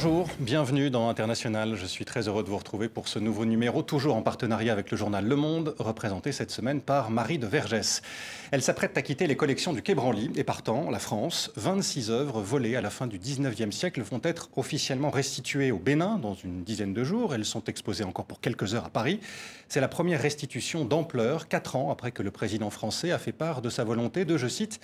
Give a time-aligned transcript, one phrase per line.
[0.00, 1.74] Bonjour, bienvenue dans International.
[1.74, 4.92] Je suis très heureux de vous retrouver pour ce nouveau numéro, toujours en partenariat avec
[4.92, 8.00] le journal Le Monde, représenté cette semaine par Marie de Vergès.
[8.52, 12.40] Elle s'apprête à quitter les collections du Quai Branly et partant, la France, 26 œuvres
[12.40, 16.62] volées à la fin du 19e siècle vont être officiellement restituées au Bénin dans une
[16.62, 17.34] dizaine de jours.
[17.34, 19.18] Elles sont exposées encore pour quelques heures à Paris.
[19.68, 23.62] C'est la première restitution d'ampleur, quatre ans après que le président français a fait part
[23.62, 24.78] de sa volonté de, je cite,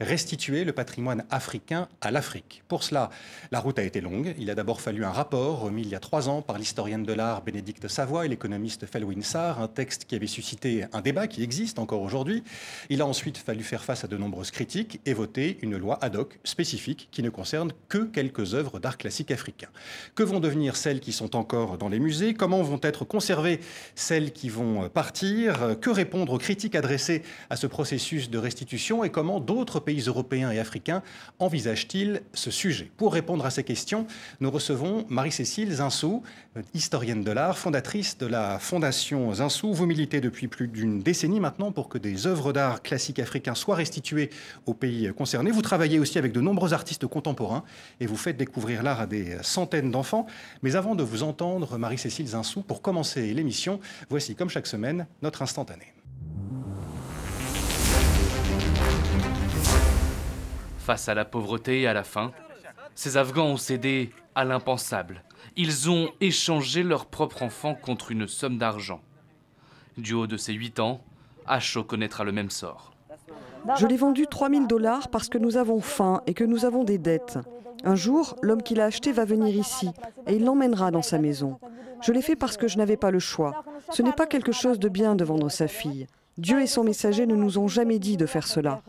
[0.00, 2.62] restituer le patrimoine africain à l'Afrique.
[2.68, 3.10] Pour cela,
[3.52, 4.34] la route a été longue.
[4.38, 7.12] Il a d'abord fallu un rapport remis il y a trois ans par l'historienne de
[7.12, 11.42] l'art Bénédicte Savoie et l'économiste Felwin Sarr, un texte qui avait suscité un débat qui
[11.42, 12.42] existe encore aujourd'hui.
[12.88, 16.16] Il a ensuite fallu faire face à de nombreuses critiques et voter une loi ad
[16.16, 19.68] hoc spécifique qui ne concerne que quelques œuvres d'art classique africain.
[20.14, 22.34] Que vont devenir celles qui sont encore dans les musées?
[22.34, 23.60] Comment vont être conservées
[23.94, 25.78] celles qui vont partir?
[25.80, 29.04] Que répondre aux critiques adressées à ce processus de restitution?
[29.04, 31.02] Et comment d'autres pays européens et africains
[31.38, 32.90] envisagent-ils ce sujet?
[32.96, 34.06] Pour répondre à ces questions,
[34.40, 36.22] nous recevons Marie-Cécile Zinsou,
[36.74, 39.72] historienne de l'art, fondatrice de la Fondation Zinsou.
[39.72, 43.76] Vous militez depuis plus d'une décennie maintenant pour que des œuvres d'art classiques africains soient
[43.76, 44.30] restituées
[44.66, 45.50] aux pays concernés.
[45.50, 47.64] Vous travaillez aussi avec de nombreux artistes contemporains
[48.00, 50.26] et vous faites découvrir l'art à des centaines d'enfants.
[50.62, 55.42] Mais avant de vous entendre, Marie-Cécile Zinsou, pour commencer l'émission, voici comme chaque semaine notre
[55.42, 55.92] instantané.
[60.80, 62.32] Face à la pauvreté et à la faim,
[62.94, 65.22] ces Afghans ont cédé à l'impensable.
[65.56, 69.02] Ils ont échangé leur propre enfant contre une somme d'argent.
[69.98, 71.02] Du haut de ses 8 ans,
[71.46, 72.92] Acho connaîtra le même sort.
[73.76, 76.96] Je l'ai vendu 3000 dollars parce que nous avons faim et que nous avons des
[76.96, 77.38] dettes.
[77.84, 79.90] Un jour, l'homme qui l'a acheté va venir ici
[80.26, 81.60] et il l'emmènera dans sa maison.
[82.02, 83.64] Je l'ai fait parce que je n'avais pas le choix.
[83.90, 86.06] Ce n'est pas quelque chose de bien de vendre sa fille.
[86.38, 88.82] Dieu et son messager ne nous ont jamais dit de faire cela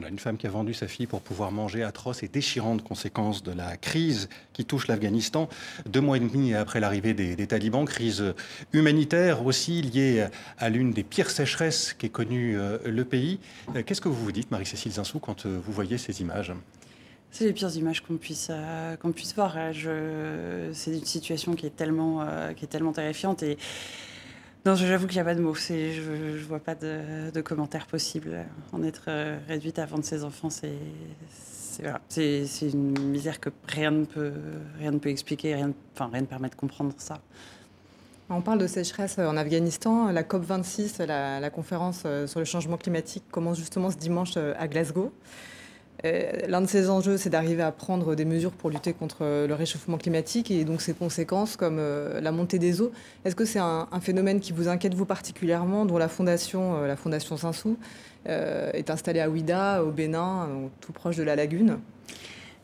[0.00, 3.52] une femme qui a vendu sa fille pour pouvoir manger atroces et déchirantes conséquences de
[3.52, 5.48] la crise qui touche l'Afghanistan,
[5.86, 8.34] deux mois et demi après l'arrivée des, talibans, crise
[8.72, 10.26] humanitaire aussi liée
[10.58, 13.38] à l'une des pires sécheresses qu'ait connue euh, le pays.
[13.74, 16.52] Euh, qu'est-ce que vous vous dites, Marie-Cécile Zinsou, quand euh, vous voyez ces images?
[17.30, 18.50] C'est les pires images qu'on puisse,
[19.00, 19.56] qu'on puisse voir.
[19.72, 23.56] C'est une situation qui est tellement, qui est tellement terrifiante et
[24.64, 25.54] non, j'avoue qu'il n'y a pas de mots.
[25.54, 28.44] Je ne vois pas de, commentaires possibles.
[28.72, 30.72] En être euh, réduite à vendre ses enfants, c'est
[32.08, 34.32] c'est une misère que rien ne peut,
[34.78, 37.18] rien ne peut expliquer, rien, enfin, rien ne permet de comprendre ça.
[38.28, 40.10] On parle de sécheresse en Afghanistan.
[40.10, 44.54] La COP26, la, la conférence euh, sur le changement climatique, commence justement ce dimanche euh,
[44.58, 45.12] à Glasgow.
[46.04, 49.54] Euh, l'un de ces enjeux, c'est d'arriver à prendre des mesures pour lutter contre le
[49.54, 52.92] réchauffement climatique et donc ses conséquences comme euh, la montée des eaux.
[53.24, 56.96] Est-ce que c'est un, phénomène qui vous inquiète vous particulièrement, dont la fondation, euh, la
[56.96, 57.76] fondation Saint-Sou,
[58.24, 60.48] est installée à Ouida, au Bénin,
[60.80, 61.78] tout proche de la lagune?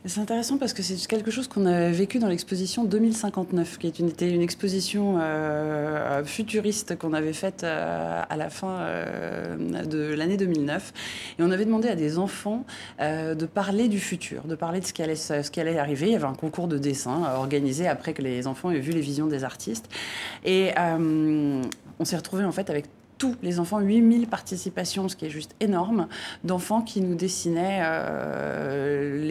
[0.04, 4.30] C'est intéressant parce que c'est quelque chose qu'on a vécu dans l'exposition 2059, qui était
[4.30, 10.92] une exposition euh, futuriste qu'on avait faite euh, à la fin euh, de l'année 2009.
[11.38, 12.64] Et on avait demandé à des enfants
[13.00, 16.06] de parler du futur, de parler de ce qui, allait, ce qui allait arriver.
[16.06, 19.00] Il y avait un concours de dessin organisé après que les enfants aient vu les
[19.00, 19.88] visions des artistes.
[20.44, 22.86] Et on s'est retrouvé en fait avec
[23.18, 26.06] tous les enfants, 8000 participations, ce qui est juste énorme,
[26.44, 29.22] d'enfants qui nous dessinaient euh,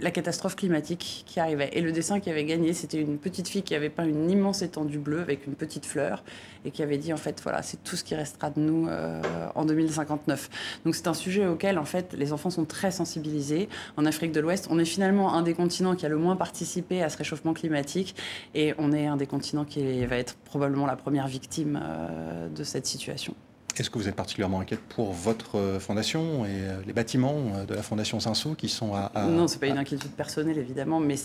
[0.00, 1.70] la catastrophe climatique qui arrivait.
[1.72, 4.62] Et le dessin qui avait gagné, c'était une petite fille qui avait peint une immense
[4.62, 6.22] étendue bleue avec une petite fleur
[6.64, 9.20] et qui avait dit en fait voilà c'est tout ce qui restera de nous euh,
[9.54, 10.50] en 2059.
[10.84, 13.68] Donc c'est un sujet auquel en fait les enfants sont très sensibilisés.
[13.96, 17.02] En Afrique de l'Ouest, on est finalement un des continents qui a le moins participé
[17.02, 18.14] à ce réchauffement climatique
[18.54, 22.64] et on est un des continents qui va être probablement la première victime euh, de
[22.64, 23.34] cette situation.
[23.78, 27.64] Est-ce que vous êtes particulièrement inquiète pour votre euh, fondation et euh, les bâtiments euh,
[27.64, 31.16] de la fondation Saint-Sou qui sont à, Non, c'est pas une inquiétude personnelle évidemment, mais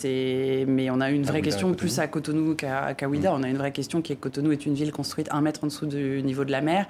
[0.65, 3.31] mais on a une vraie question plus à Cotonou qu'à Ouida.
[3.31, 3.35] Mm.
[3.35, 5.65] On a une vraie question qui est que Cotonou est une ville construite un mètre
[5.65, 6.87] en dessous du niveau de la mer,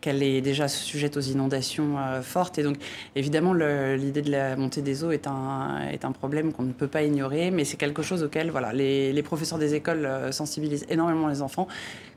[0.00, 2.76] qu'elle est déjà sujette aux inondations fortes et donc
[3.16, 6.88] évidemment l'idée de la montée des eaux est un est un problème qu'on ne peut
[6.88, 11.26] pas ignorer, mais c'est quelque chose auquel voilà les, les professeurs des écoles sensibilisent énormément
[11.26, 11.66] les enfants.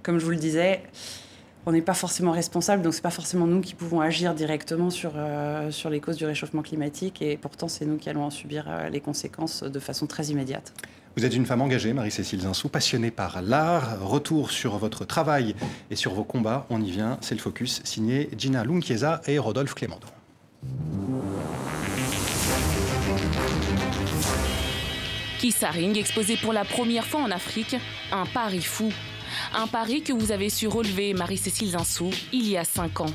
[0.03, 0.81] Comme je vous le disais
[1.65, 5.13] on n'est pas forcément responsable, donc c'est pas forcément nous qui pouvons agir directement sur,
[5.15, 8.65] euh, sur les causes du réchauffement climatique, et pourtant c'est nous qui allons en subir
[8.67, 10.73] euh, les conséquences de façon très immédiate.
[11.15, 13.99] Vous êtes une femme engagée, Marie-Cécile Zinsou, passionnée par l'art.
[14.01, 15.55] Retour sur votre travail
[15.91, 19.75] et sur vos combats, on y vient, c'est le focus, signé Gina Lunchiesa et Rodolphe
[19.75, 20.07] Clémendon.
[25.37, 27.75] Kissaring, exposé pour la première fois en Afrique,
[28.11, 28.91] un pari fou
[29.55, 33.13] un pari que vous avez su relever, Marie-Cécile Zinsou, il y a cinq ans.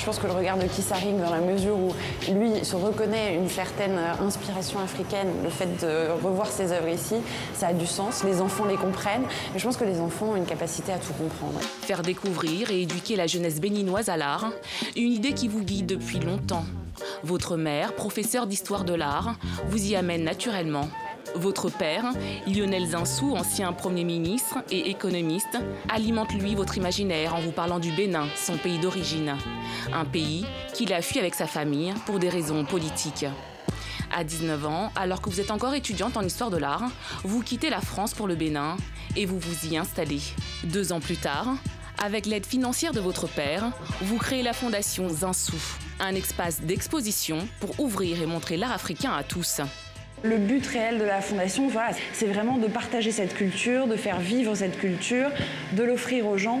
[0.00, 1.92] Je pense que le regard de Kissaring, dans la mesure où
[2.32, 7.16] lui se reconnaît une certaine inspiration africaine, le fait de revoir ses œuvres ici,
[7.52, 8.24] ça a du sens.
[8.24, 9.24] Les enfants les comprennent.
[9.54, 11.60] Et je pense que les enfants ont une capacité à tout comprendre.
[11.82, 14.50] Faire découvrir et éduquer la jeunesse béninoise à l'art,
[14.96, 16.64] une idée qui vous guide depuis longtemps.
[17.22, 19.34] Votre mère, professeure d'histoire de l'art,
[19.68, 20.88] vous y amène naturellement.
[21.34, 22.04] Votre père,
[22.46, 25.58] Lionel Zinsou, ancien Premier ministre et économiste,
[25.88, 29.36] alimente lui votre imaginaire en vous parlant du Bénin, son pays d'origine.
[29.92, 30.44] Un pays
[30.74, 33.26] qu'il a fui avec sa famille pour des raisons politiques.
[34.12, 36.90] À 19 ans, alors que vous êtes encore étudiante en histoire de l'art,
[37.22, 38.76] vous quittez la France pour le Bénin
[39.16, 40.20] et vous vous y installez.
[40.64, 41.46] Deux ans plus tard,
[42.02, 43.70] avec l'aide financière de votre père,
[44.02, 45.60] vous créez la fondation Zinsou,
[46.00, 49.60] un espace d'exposition pour ouvrir et montrer l'art africain à tous.
[50.22, 51.70] Le but réel de la fondation,
[52.12, 55.30] c'est vraiment de partager cette culture, de faire vivre cette culture,
[55.72, 56.60] de l'offrir aux gens.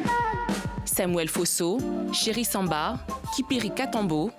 [0.86, 1.78] Samuel Fosso,
[2.12, 2.98] Chéri Samba,
[3.36, 4.30] Kipiri Katambo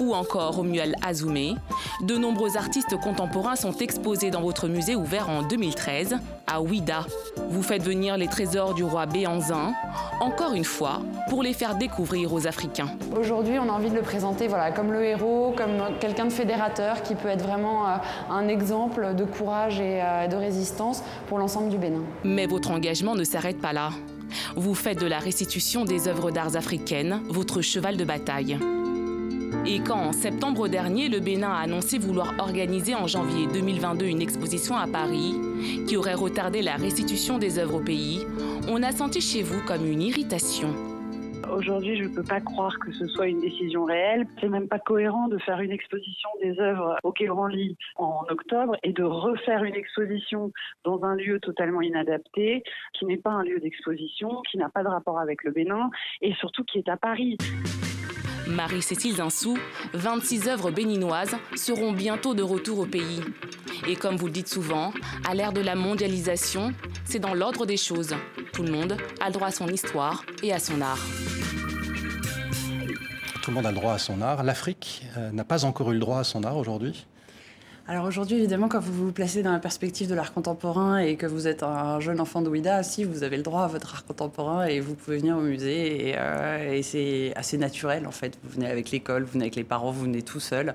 [0.00, 1.54] ou encore Romuald Azoumé,
[2.02, 7.06] de nombreux artistes contemporains sont exposés dans votre musée ouvert en 2013 à Ouida.
[7.50, 9.72] Vous faites venir les trésors du roi Béanzin,
[10.20, 12.88] encore une fois, pour les faire découvrir aux Africains.
[13.18, 17.02] Aujourd'hui, on a envie de le présenter voilà, comme le héros, comme quelqu'un de fédérateur
[17.02, 17.96] qui peut être vraiment euh,
[18.30, 22.02] un exemple de courage et euh, de résistance pour l'ensemble du Bénin.
[22.24, 23.90] Mais votre engagement ne s'arrête pas là.
[24.56, 28.58] Vous faites de la restitution des œuvres d'art africaines votre cheval de bataille.
[29.66, 34.20] Et quand en septembre dernier, le Bénin a annoncé vouloir organiser en janvier 2022 une
[34.20, 35.34] exposition à Paris
[35.88, 38.26] qui aurait retardé la restitution des œuvres au pays,
[38.68, 40.68] on a senti chez vous comme une irritation.
[41.50, 44.26] Aujourd'hui, je ne peux pas croire que ce soit une décision réelle.
[44.38, 48.76] C'est même pas cohérent de faire une exposition des œuvres au Quai Branly en octobre
[48.82, 50.52] et de refaire une exposition
[50.84, 54.88] dans un lieu totalement inadapté, qui n'est pas un lieu d'exposition, qui n'a pas de
[54.88, 55.90] rapport avec le Bénin
[56.20, 57.38] et surtout qui est à Paris.
[58.46, 59.58] Marie-Cécile Zinsou,
[59.94, 63.20] 26 œuvres béninoises seront bientôt de retour au pays.
[63.88, 64.92] Et comme vous le dites souvent,
[65.28, 66.72] à l'ère de la mondialisation,
[67.04, 68.14] c'est dans l'ordre des choses.
[68.52, 70.98] Tout le monde a le droit à son histoire et à son art.
[73.42, 74.42] Tout le monde a le droit à son art.
[74.42, 77.06] L'Afrique euh, n'a pas encore eu le droit à son art aujourd'hui
[77.86, 81.26] alors aujourd'hui, évidemment, quand vous vous placez dans la perspective de l'art contemporain et que
[81.26, 84.06] vous êtes un jeune enfant de Ouida, si vous avez le droit à votre art
[84.06, 88.38] contemporain et vous pouvez venir au musée et, euh, et c'est assez naturel en fait.
[88.42, 90.74] Vous venez avec l'école, vous venez avec les parents, vous venez tout seul.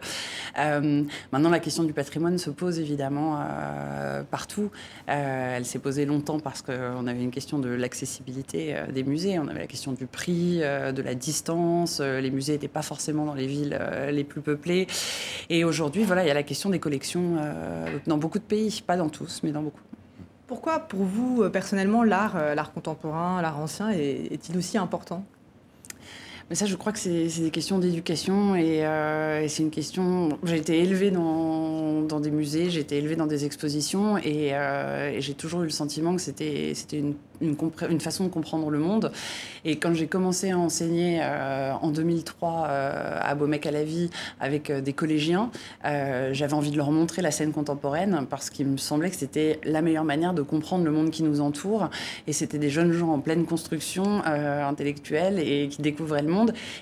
[0.60, 1.02] Euh,
[1.32, 4.70] maintenant, la question du patrimoine se pose évidemment euh, partout.
[5.08, 9.62] Elle s'est posée longtemps parce qu'on avait une question de l'accessibilité des musées, on avait
[9.62, 12.02] la question du prix, de la distance.
[12.02, 13.80] les musées n'étaient pas forcément dans les villes
[14.12, 14.86] les plus peuplées.
[15.50, 18.84] Et aujourd'hui, voilà, il y a la question des collections euh, dans beaucoup de pays,
[18.86, 19.82] pas dans tous, mais dans beaucoup.
[20.48, 25.24] Pourquoi, pour vous, euh, personnellement, euh, l'art contemporain, l'art ancien, est-il aussi important?
[26.50, 30.30] Mais ça, je crois que c'est des questions d'éducation et, euh, et c'est une question.
[30.44, 35.36] J'ai été élevée dans, des musées, j'ai été élevée dans des expositions et, euh, j'ai
[35.36, 39.12] toujours eu le sentiment que c'était une, façon de comprendre le monde.
[39.64, 44.10] Et quand j'ai commencé à enseigner euh, en 2003 euh, à Beaumec à la vie
[44.40, 45.52] avec des collégiens,
[45.84, 49.82] j'avais envie de leur montrer la scène contemporaine parce qu'il me semblait que c'était la
[49.82, 51.90] meilleure manière de comprendre le monde qui nous entoure.
[52.26, 56.39] Et c'était des jeunes gens en pleine construction intellectuelle et qui découvraient le monde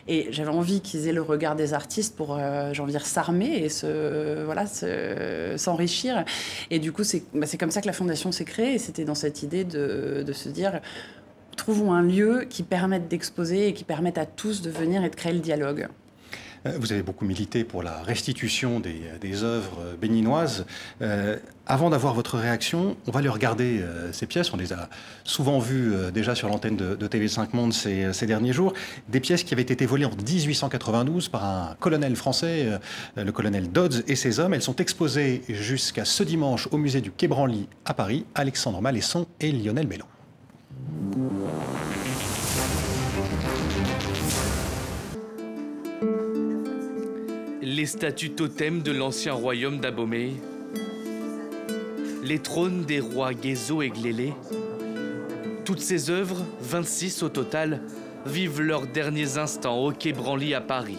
[0.07, 4.43] Et j'avais envie qu'ils aient le regard des artistes pour, euh, j'ai s'armer et se,
[4.43, 4.65] voilà,
[5.57, 6.25] s'enrichir.
[6.71, 8.75] et du coup, c'est bah, comme ça que la fondation s'est créée.
[8.75, 10.81] Et c'était dans cette idée de, de se dire
[11.55, 15.15] trouvons un lieu qui permette d'exposer et qui permette à tous de venir et de
[15.15, 15.87] créer le dialogue.
[16.65, 20.65] Vous avez beaucoup milité pour la restitution des, œuvres béninoises.
[21.01, 21.37] Euh,
[21.69, 24.53] avant d'avoir votre réaction, on va aller regarder euh, ces pièces.
[24.53, 24.89] On les a
[25.25, 28.73] souvent vues euh, déjà sur l'antenne de, de, TV5 Monde ces, derniers jours.
[29.09, 32.69] Des pièces qui avaient été volées en 1892 par un colonel français,
[33.17, 34.53] euh, le colonel Dodds et ses hommes.
[34.53, 38.25] Elles sont exposées jusqu'à ce dimanche au musée du Quai Branly à Paris.
[38.33, 40.05] Alexandre Malesson et Lionel Mellon.
[47.77, 50.31] Les statues totems de l'ancien royaume d'Abomey,
[52.23, 54.33] les trônes des rois Guézo et Glélé.
[55.63, 57.83] Toutes ces œuvres, 26 au total,
[58.25, 60.97] vivent leurs derniers instants au Quai Branly à Paris.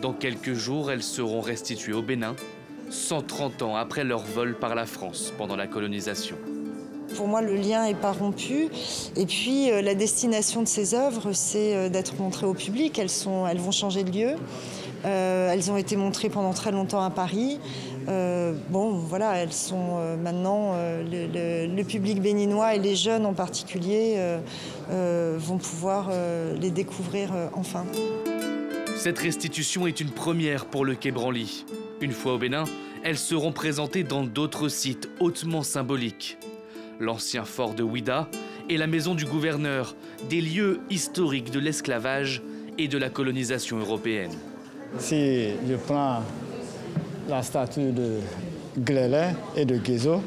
[0.00, 2.34] Dans quelques jours, elles seront restituées au Bénin,
[2.88, 6.36] 130 ans après leur vol par la France pendant la colonisation.
[7.16, 8.68] Pour moi, le lien n'est pas rompu.
[9.16, 12.98] Et puis, euh, la destination de ces œuvres, c'est euh, d'être montrées au public.
[12.98, 13.10] Elles
[13.58, 14.36] vont changer de lieu.
[15.04, 17.58] Euh, elles ont été montrées pendant très longtemps à Paris.
[18.08, 24.18] Euh, bon, voilà, elles sont euh, maintenant, le, public béninois et les jeunes en particulier
[24.90, 26.10] vont pouvoir
[26.60, 27.84] les découvrir enfin.
[28.96, 31.64] Cette restitution est une première pour le Quai Branly.
[32.00, 32.64] Une fois au Bénin,
[33.04, 36.36] elles seront présentées dans d'autres sites hautement symboliques.
[37.00, 38.28] L'ancien fort de Ouida
[38.68, 39.94] et la maison du gouverneur,
[40.28, 42.42] des lieux historiques de l'esclavage
[42.76, 44.32] et de la colonisation européenne.
[44.96, 46.22] Si je prends
[47.28, 48.20] la statue de
[48.78, 50.22] Glélé et de Guézo,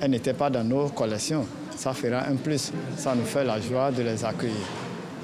[0.00, 1.46] elle n'était pas dans nos collections.
[1.76, 2.70] Ça fera un plus.
[2.96, 4.54] Ça nous fait la joie de les accueillir.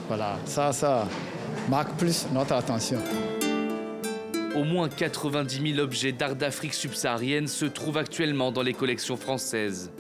[0.09, 1.07] Voilà, ça, ça
[1.69, 2.99] marque plus notre attention.
[4.57, 9.91] Au moins 90 000 objets d'art d'Afrique subsaharienne se trouvent actuellement dans les collections françaises.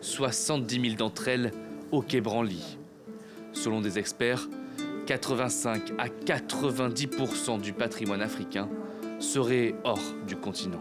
[0.00, 1.52] 70 000 d'entre elles
[1.92, 2.76] au Quai Branly.
[3.52, 4.48] Selon des experts,
[5.10, 8.68] 85 à 90% du patrimoine africain
[9.18, 9.98] serait hors
[10.28, 10.80] du continent.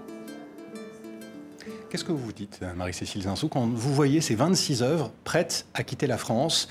[1.90, 5.82] Qu'est-ce que vous vous dites, Marie-Cécile Zinsou, quand vous voyez ces 26 œuvres prêtes à
[5.82, 6.68] quitter la France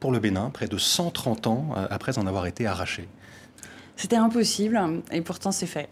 [0.00, 3.08] pour le Bénin, près de 130 ans euh, après en avoir été arrachées?
[3.96, 4.78] C'était impossible,
[5.10, 5.88] et pourtant c'est fait.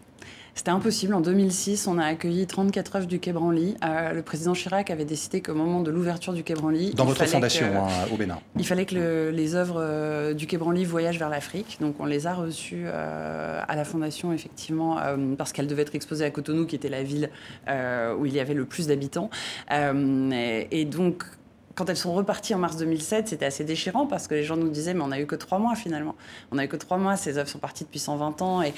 [0.53, 1.13] C'était impossible.
[1.13, 3.75] En 2006, on a accueilli 34 œuvres du Quai Branly.
[3.83, 6.93] Euh, le président Chirac avait décidé qu'au moment de l'ouverture du Quai Branly...
[6.93, 8.39] Dans votre fondation hein, au Bénin.
[8.57, 11.77] Il fallait que les œuvres euh, du Quai Branly voyagent vers l'Afrique.
[11.79, 14.97] Donc on les a reçues euh, à la fondation, effectivement,
[15.37, 17.29] parce qu'elles devaient être exposées à Cotonou, qui était la ville
[17.67, 19.29] où il y avait le plus d'habitants.
[19.71, 21.25] et donc
[21.75, 24.69] quand elles sont reparties en mars 2007, c'était assez déchirant parce que les gens nous
[24.69, 26.15] disaient mais on n'a eu que trois mois finalement.
[26.51, 28.73] On n'a eu que trois mois, ces œuvres sont parties depuis 120 ans et,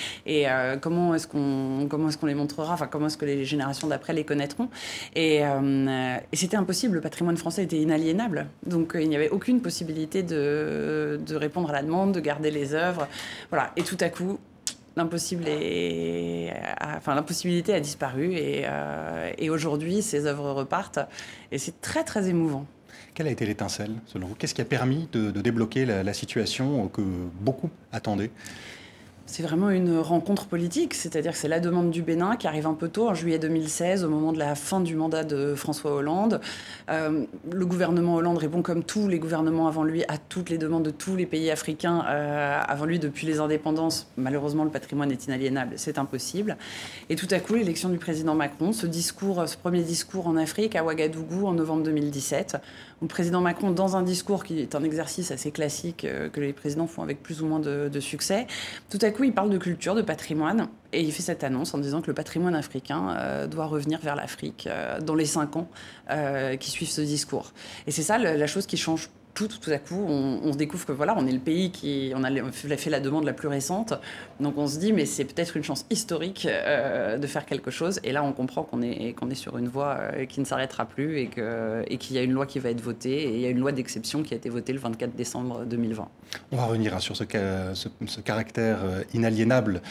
[0.50, 2.74] euh, comment est-ce qu'on est-ce les montrera?
[2.74, 4.70] Enfin comment est-ce que les générations d'après les connaîtront?
[5.18, 6.96] Euh, et, c'était impossible.
[6.96, 11.74] Le patrimoine français était inaliénable, donc euh, il n'y avait aucune possibilité de, répondre à
[11.74, 13.08] la demande, de garder les œuvres.
[13.50, 13.72] Voilà.
[13.76, 14.40] Et tout à coup,
[14.96, 21.00] l'impossible est, enfin l'impossibilité a disparu et aujourd'hui ces œuvres repartent
[21.52, 22.68] et c'est très très émouvant.
[23.14, 24.36] Quelle a été l'étincelle, selon vous?
[24.36, 27.02] Qu'est-ce qui a permis de, débloquer la, situation que
[27.42, 28.32] beaucoup attendaient?
[29.26, 32.74] C'est vraiment une rencontre politique, c'est-à-dire que c'est la demande du Bénin qui arrive un
[32.74, 36.42] peu tôt, en juillet 2016, au moment de la fin du mandat de François Hollande.
[36.90, 40.84] Euh, le gouvernement Hollande répond comme tous les gouvernements avant lui à toutes les demandes
[40.84, 44.08] de tous les pays africains euh, avant lui depuis les indépendances.
[44.18, 46.58] Malheureusement, le patrimoine est inaliénable, c'est impossible.
[47.10, 50.76] Et tout à coup, l'élection du président Macron, ce discours, ce premier discours en Afrique
[50.76, 52.58] à Ouagadougou en novembre 2017,
[53.04, 56.54] le président Macron, dans un discours qui est un exercice assez classique euh, que les
[56.54, 58.48] présidents font avec plus ou moins de, succès,
[58.90, 61.78] tout à coup, il parle de culture, de patrimoine, et il fait cette annonce en
[61.78, 65.68] disant que le patrimoine africain euh, doit revenir vers l'Afrique euh, dans les cinq ans
[66.60, 67.52] qui suivent ce discours.
[67.88, 70.92] Et c'est ça la chose qui change tout, tout à coup, on, se découvre que
[70.92, 73.94] voilà, on est le pays qui on a fait la demande la plus récente.
[74.40, 78.00] Donc on se dit, mais c'est peut-être une chance historique euh, de faire quelque chose.
[78.04, 81.20] Et là, on comprend qu'on est, est sur une voie euh, qui ne s'arrêtera plus
[81.20, 83.24] et qu'il et y a une loi qui va être votée.
[83.24, 86.08] Et il y a une loi d'exception qui a été votée le 24 décembre 2020.
[86.52, 89.82] On va revenir hein, sur ce, ce, caractère euh, inaliénable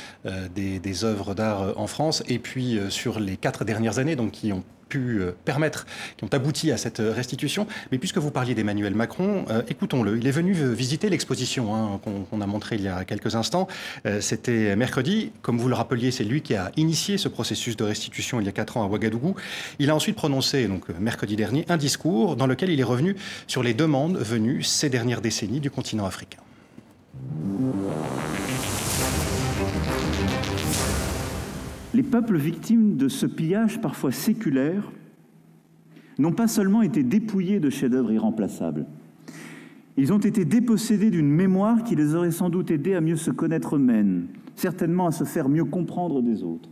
[0.55, 4.53] des, des œuvres d'art en France et puis sur les quatre dernières années donc, qui
[4.53, 4.63] ont
[4.99, 7.67] euh, permettre, qui ont abouti à cette restitution.
[7.91, 10.19] Mais puisque vous parliez d'Emmanuel Macron, euh, écoutons-le.
[10.19, 13.69] Il est venu visiter l'exposition hein, qu'on a montrée il y a quelques instants.
[14.07, 15.33] Euh, c'était mercredi.
[15.43, 18.49] Comme vous le rappeliez, c'est lui qui a initié ce processus de restitution il y
[18.49, 19.35] a quatre ans à Ouagadougou.
[19.79, 23.63] Il a ensuite prononcé, donc mercredi dernier, un discours dans lequel il est revenu sur
[23.63, 26.39] les demandes venues ces dernières décennies du continent africain.
[31.95, 34.91] Les peuples victimes de ce pillage parfois séculaire
[36.19, 38.87] n'ont pas seulement été dépouillés de chefs-d'œuvre irremplaçables,
[39.97, 43.31] ils ont été dépossédés d'une mémoire qui les aurait sans doute aidés à mieux se
[43.31, 46.71] connaître eux-mêmes, certainement à se faire mieux comprendre des autres.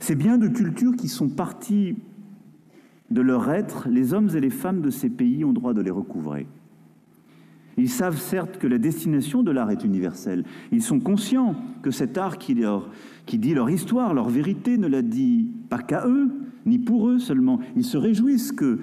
[0.00, 1.96] Ces biens de culture qui sont partis
[3.10, 5.90] de leur être, les hommes et les femmes de ces pays ont droit de les
[5.90, 6.46] recouvrer.
[7.76, 10.44] Ils savent certes que la destination de l'art est universelle.
[10.72, 15.48] Ils sont conscients que cet art qui, dit leur histoire, leur vérité, ne la dit
[15.68, 16.30] pas qu'à eux,
[16.66, 17.60] ni pour eux seulement.
[17.76, 18.78] Ils se réjouissent que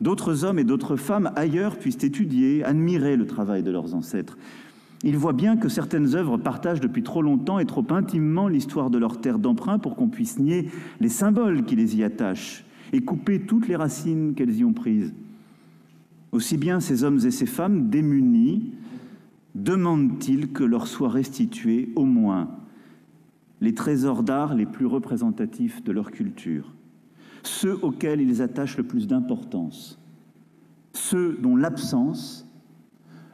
[0.00, 4.38] d'autres hommes et d'autres femmes ailleurs puissent étudier, admirer le travail de leurs ancêtres.
[5.02, 8.98] Ils voient bien que certaines œuvres partagent depuis trop longtemps et trop intimement l'histoire de
[8.98, 13.40] leur terre d'emprunt pour qu'on puisse nier les symboles qui les y attachent et couper
[13.40, 15.12] toutes les racines qu'elles y ont prises.
[16.32, 18.72] Aussi bien ces hommes et ces femmes démunis
[19.54, 22.50] demandent-ils que leur soient restitués au moins
[23.60, 26.74] les trésors d'art les plus représentatifs de leur culture,
[27.42, 29.98] ceux auxquels ils attachent le plus d'importance,
[30.92, 32.46] ceux dont l'absence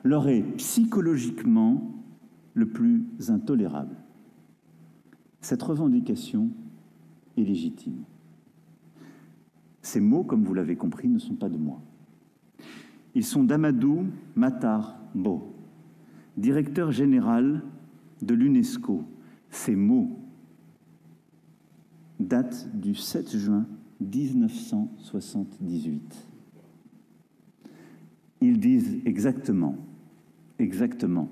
[0.04, 1.92] leur est psychologiquement
[2.54, 3.96] le plus intolérable.
[5.40, 6.50] Cette revendication
[7.36, 8.04] est légitime.
[9.80, 11.82] Ces mots, comme vous l'avez compris, ne sont pas de moi.
[13.14, 15.54] Ils sont d'Amadou Matar Bo,
[16.36, 17.62] directeur général
[18.22, 19.04] de l'UNESCO,
[19.50, 20.18] ces mots
[22.18, 23.66] datent du 7 juin
[24.00, 26.28] 1978.
[28.40, 29.76] Ils disent exactement,
[30.58, 31.28] exactement,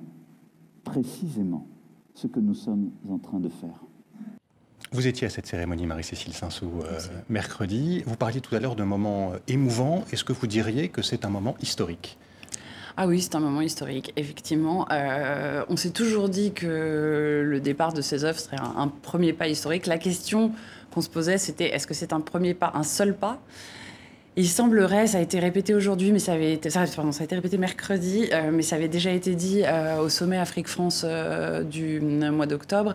[0.85, 1.67] précisément
[2.15, 3.87] ce que nous sommes en train de faire.
[4.93, 8.03] Vous étiez à cette cérémonie, Marie-Cécile Sinsou, euh, mercredi.
[8.07, 10.05] Vous parliez tout à l'heure d'un moment euh, émouvant.
[10.11, 12.19] Est-ce que vous diriez que c'est un moment historique?
[12.97, 14.89] Ah oui, c'est un moment historique, effectivement.
[14.91, 19.33] Euh, on s'est toujours dit que le départ de ces œuvres serait un, un premier
[19.33, 19.87] pas historique.
[19.87, 20.51] La question
[20.93, 23.41] qu'on se posait, c'était est-ce que c'est un premier pas, un seul pas?
[24.37, 27.25] Il semblerait, ça a été répété aujourd'hui, mais ça avait été, ça, pardon, ça a
[27.25, 31.65] été répété mercredi, euh, mais ça avait déjà été dit euh, au sommet Afrique-France euh,
[31.65, 32.95] du mois d'octobre,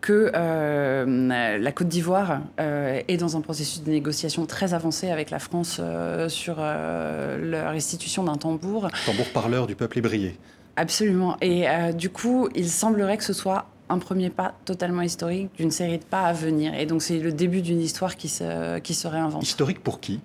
[0.00, 5.80] que la Côte d'Ivoire est dans un processus de négociation très avancé avec la France
[6.28, 8.88] sur la restitution d'un tambour.
[9.04, 10.38] Tambour parleur du peuple ébrié.
[10.76, 11.36] Absolument.
[11.40, 15.98] Et du coup, il semblerait que ce soit un premier pas totalement historique d'une série
[15.98, 16.74] de pas à venir.
[16.74, 19.42] Et donc, c'est le début d'une histoire qui se, qui se réinvente.
[19.42, 20.20] Historique pour qui?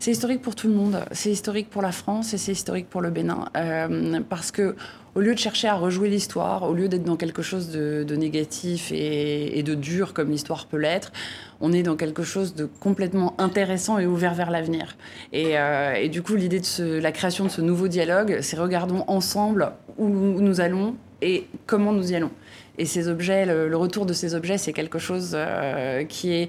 [0.00, 1.04] C'est historique pour tout le monde.
[1.12, 3.44] C'est historique pour la France et c'est historique pour le Bénin.
[3.54, 4.74] Euh, parce que
[5.14, 8.92] au lieu de chercher à rejouer l'histoire, au lieu d'être dans quelque chose de, négatif
[8.92, 11.12] et, de dur comme l'histoire peut l'être,
[11.60, 14.96] on est dans quelque chose de complètement intéressant et ouvert vers l'avenir.
[15.34, 19.72] Et, euh, du coup, l'idée de la création de ce nouveau dialogue, c'est regardons ensemble
[19.98, 22.30] où nous allons et comment nous y allons.
[22.78, 26.48] Et ces objets, le, retour de ces objets, c'est quelque chose euh, qui est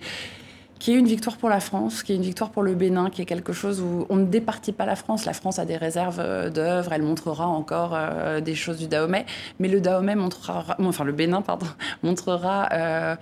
[0.82, 3.22] qui est une victoire pour la France, qui est une victoire pour le Bénin, qui
[3.22, 5.26] est quelque chose où on ne départit pas la France.
[5.26, 9.28] La France a des réserves euh, d'œuvres, elle montrera encore euh, des choses du Dahomey,
[9.60, 11.68] mais le Dahomey montrera, enfin le Bénin, pardon,
[12.04, 13.16] montrera euh,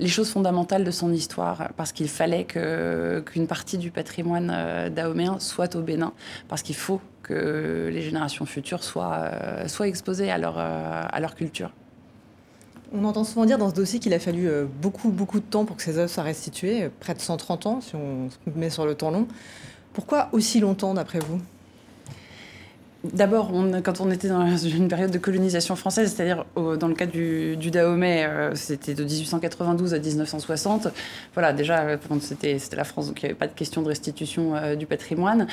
[0.00, 5.76] les choses fondamentales de son histoire, parce qu'il fallait qu'une partie du patrimoine dahoméen soit
[5.76, 6.12] au Bénin,
[6.48, 9.30] parce qu'il faut que les générations futures soient,
[9.68, 11.70] soient exposées à leur, à leur culture.
[12.96, 15.64] On entend souvent dire dans ce dossier qu'il a fallu euh, beaucoup, beaucoup de temps
[15.64, 18.70] pour que ces œuvres soient restituées, euh, près de 130 ans si on se met
[18.70, 19.26] sur le temps long.
[19.92, 21.40] Pourquoi aussi longtemps d'après vous?
[23.02, 23.52] D'abord,
[23.82, 28.24] quand on était dans une période de colonisation française, c'est-à-dire dans le cas du, Dahomey,
[28.24, 30.88] euh, c'était de 1892 à 1960.
[31.34, 34.86] Voilà, déjà, c'était la France, donc il n'y avait pas de question de restitution du
[34.86, 35.48] patrimoine.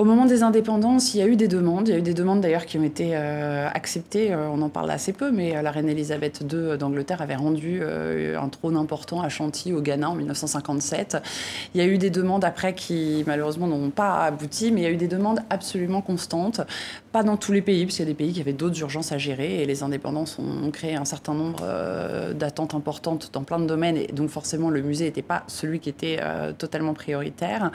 [0.00, 1.86] Au moment des indépendances, il y a eu des demandes.
[1.88, 4.32] Il y a eu des demandes d'ailleurs qui ont été euh, acceptées.
[4.32, 7.82] Euh, on en parle assez peu, mais euh, la reine Elisabeth II d'Angleterre avait rendu
[7.84, 11.18] un trône important à Chantilly au Ghana en 1957.
[11.74, 14.86] Il y a eu des demandes après qui malheureusement n'ont pas abouti, mais il y
[14.86, 16.62] a eu des demandes absolument constantes.
[17.12, 19.12] Pas dans tous les pays, parce qu'il y a des pays qui avaient d'autres urgences
[19.12, 21.62] à gérer et les indépendances ont créé un certain nombre
[22.32, 25.90] d'attentes importantes dans plein de domaines et donc forcément le musée n'était pas celui qui
[25.90, 26.20] était
[26.56, 27.70] totalement prioritaire.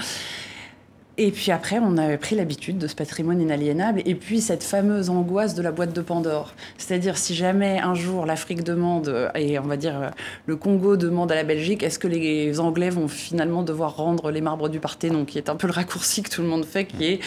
[1.18, 4.02] Et puis après, on avait pris l'habitude de ce patrimoine inaliénable.
[4.06, 6.54] Et puis cette fameuse angoisse de la boîte de Pandore.
[6.78, 10.12] C'est-à-dire, si jamais un jour l'Afrique demande, et on va dire
[10.46, 14.42] le Congo demande à la Belgique, est-ce que les Anglais vont finalement devoir rendre les
[14.42, 17.06] marbres du Parthénon, qui est un peu le raccourci que tout le monde fait, qui
[17.06, 17.20] est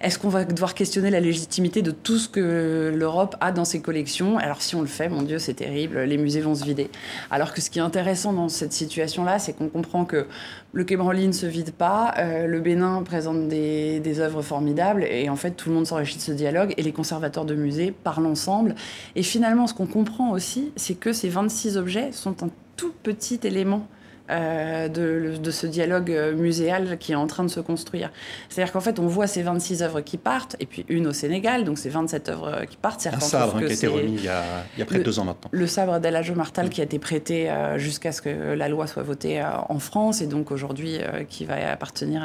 [0.00, 3.80] est-ce qu'on va devoir questionner la légitimité de tout ce que l'Europe a dans ses
[3.80, 4.38] collections?
[4.38, 6.88] Alors si on le fait, mon Dieu, c'est terrible, les musées vont se vider.
[7.30, 10.26] Alors que ce qui est intéressant dans cette situation-là, c'est qu'on comprend que
[10.72, 15.04] le Quai Branly ne se vide pas, euh, le Bénin présente des, des œuvres formidables,
[15.04, 17.90] et en fait tout le monde s'enrichit de ce dialogue, et les conservateurs de musées
[17.90, 18.76] parlent ensemble.
[19.16, 23.40] Et finalement, ce qu'on comprend aussi, c'est que ces 26 objets sont un tout petit
[23.42, 23.88] élément
[24.30, 28.10] euh, de, ce dialogue euh, muséal qui est en train de se construire.
[28.48, 31.64] C'est-à-dire qu'en fait, on voit ces 26 œuvres qui partent, et puis une au Sénégal,
[31.64, 33.06] donc ces 27 œuvres euh, qui partent.
[33.06, 35.48] Un sabre hein, qui a été remis il y a, près de deux ans maintenant.
[35.50, 39.42] Le sabre d'El Martal qui a été prêté jusqu'à ce que la loi soit votée
[39.68, 42.22] en France, et donc aujourd'hui qui va appartenir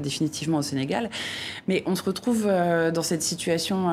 [0.00, 1.10] définitivement au Sénégal.
[1.68, 3.88] Mais on se retrouve dans cette situation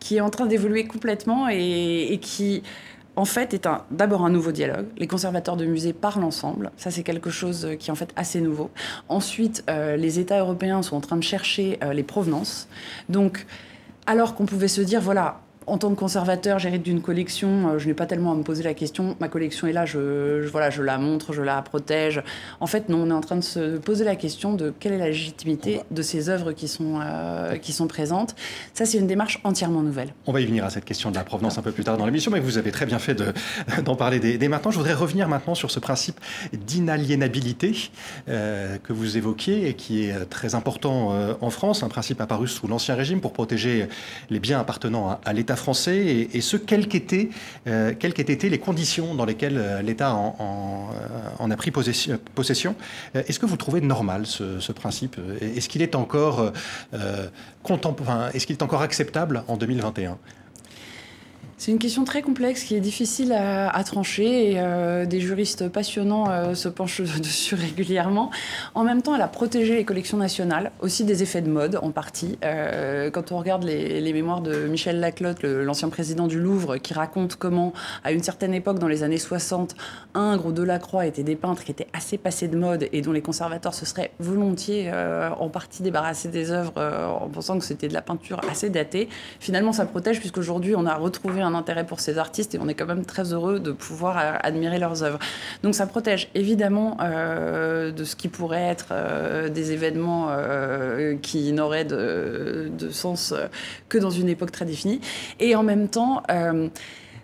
[0.00, 2.62] qui est en train d'évoluer complètement et qui
[3.16, 4.86] en fait, est d'abord un nouveau dialogue.
[4.98, 6.70] Les conservateurs de musées parlent ensemble.
[6.76, 8.70] Ça, c'est quelque chose qui est en fait assez nouveau.
[9.08, 12.68] Ensuite, euh, les États européens sont en train de chercher euh, les provenances.
[13.08, 13.46] Donc,
[14.06, 17.86] alors qu'on pouvait se dire, voilà, en tant que conservateur, j'hérite d'une collection, euh, je
[17.88, 19.16] n'ai pas tellement à me poser la question.
[19.20, 22.22] Ma collection est là, je, voilà, je la montre, je la protège.
[22.60, 24.98] En fait, non, on est en train de se poser la question de quelle est
[24.98, 28.36] la légitimité de ces œuvres qui sont, euh, qui sont présentes.
[28.74, 30.14] Ça, c'est une démarche entièrement nouvelle.
[30.26, 32.06] On va y venir à cette question de la provenance un peu plus tard dans
[32.06, 33.20] l'émission, mais vous avez très bien fait
[33.84, 34.70] d'en parler dès, maintenant.
[34.70, 36.20] Je voudrais revenir maintenant sur ce principe
[36.52, 37.90] d'inaliénabilité
[38.28, 42.68] euh, que vous évoquiez et qui est très important en France, un principe apparu sous
[42.68, 43.88] l'Ancien Régime pour protéger
[44.30, 47.30] les biens appartenant à, à l'État français et, ce, quelles qu'étaient,
[47.66, 50.90] euh, été les conditions dans lesquelles euh, l'État en,
[51.38, 52.76] en, a pris possession.
[53.14, 55.16] Euh, est-ce que vous trouvez normal ce, principe?
[55.40, 56.52] Est-ce qu'il est encore
[57.62, 60.18] contemporain Est-ce qu'il est encore acceptable en 2021
[61.58, 66.28] c'est une question très complexe qui est difficile à, trancher et euh, des juristes passionnants
[66.28, 68.30] euh, se penchent dessus régulièrement.
[68.74, 71.92] En même temps, elle a protégé les collections nationales, aussi des effets de mode en
[71.92, 72.38] partie.
[72.44, 77.36] Euh, quand on regarde les, mémoires de Michel Laclotte, l'ancien président du Louvre, qui raconte
[77.36, 77.72] comment,
[78.04, 79.76] à une certaine époque, dans les années 60,
[80.14, 83.22] Ingres ou Delacroix étaient des peintres qui étaient assez passés de mode et dont les
[83.22, 84.90] conservateurs se seraient volontiers
[85.38, 86.72] en partie débarrassés des œuvres
[87.20, 89.08] en pensant que c'était de la peinture assez datée.
[89.40, 92.74] Finalement, ça protège puisqu'aujourd'hui, on a retrouvé un intérêt pour ces artistes et on est
[92.74, 95.18] quand même très heureux de pouvoir euh, admirer leurs œuvres.
[95.62, 100.28] Donc ça protège évidemment euh, de ce qui pourrait être euh, des événements
[101.22, 103.34] qui n'auraient de, sens
[103.88, 105.00] que dans une époque très définie.
[105.40, 106.22] Et en même temps,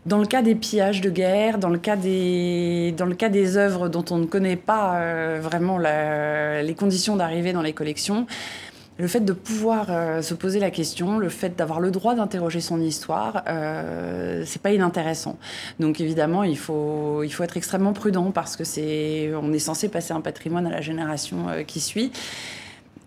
[0.07, 3.57] dans le cas des pillages de guerre, dans le cas des, dans le cas des
[3.57, 5.01] œuvres dont on ne connaît pas
[5.39, 8.27] vraiment les conditions d'arrivée dans les collections,
[8.99, 12.61] le fait de pouvoir euh, se poser la question, le fait d'avoir le droit d'interroger
[12.61, 15.39] son histoire, euh, c'est pas inintéressant.
[15.81, 19.89] Donc évidemment, il faut, il faut être extrêmement prudent parce que c'est, on est censé
[19.89, 22.13] passer un patrimoine à la génération euh, qui suit.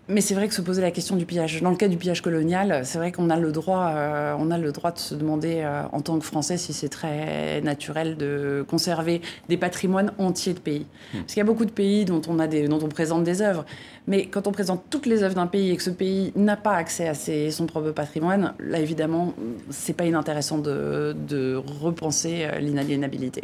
[0.08, 2.22] Mais c'est vrai que se poser la question du pillage, dans le cas du pillage
[2.22, 5.62] colonial, c'est vrai qu'on a le droit, euh, on a le droit de se demander
[5.64, 10.60] euh, en tant que Français si c'est très naturel de conserver des patrimoines entiers de
[10.60, 10.86] pays.
[11.12, 11.18] Hmm.
[11.18, 13.42] Parce qu'il y a beaucoup de pays dont on a des, dont on présente des
[13.42, 13.66] œuvres,
[14.06, 16.74] mais quand on présente toutes les œuvres d'un pays et que ce pays n'a pas
[16.74, 17.14] accès à
[17.50, 19.34] son propre patrimoine, là évidemment,
[19.70, 23.42] c'est pas inintéressant de, de repenser euh, l'inaliénabilité.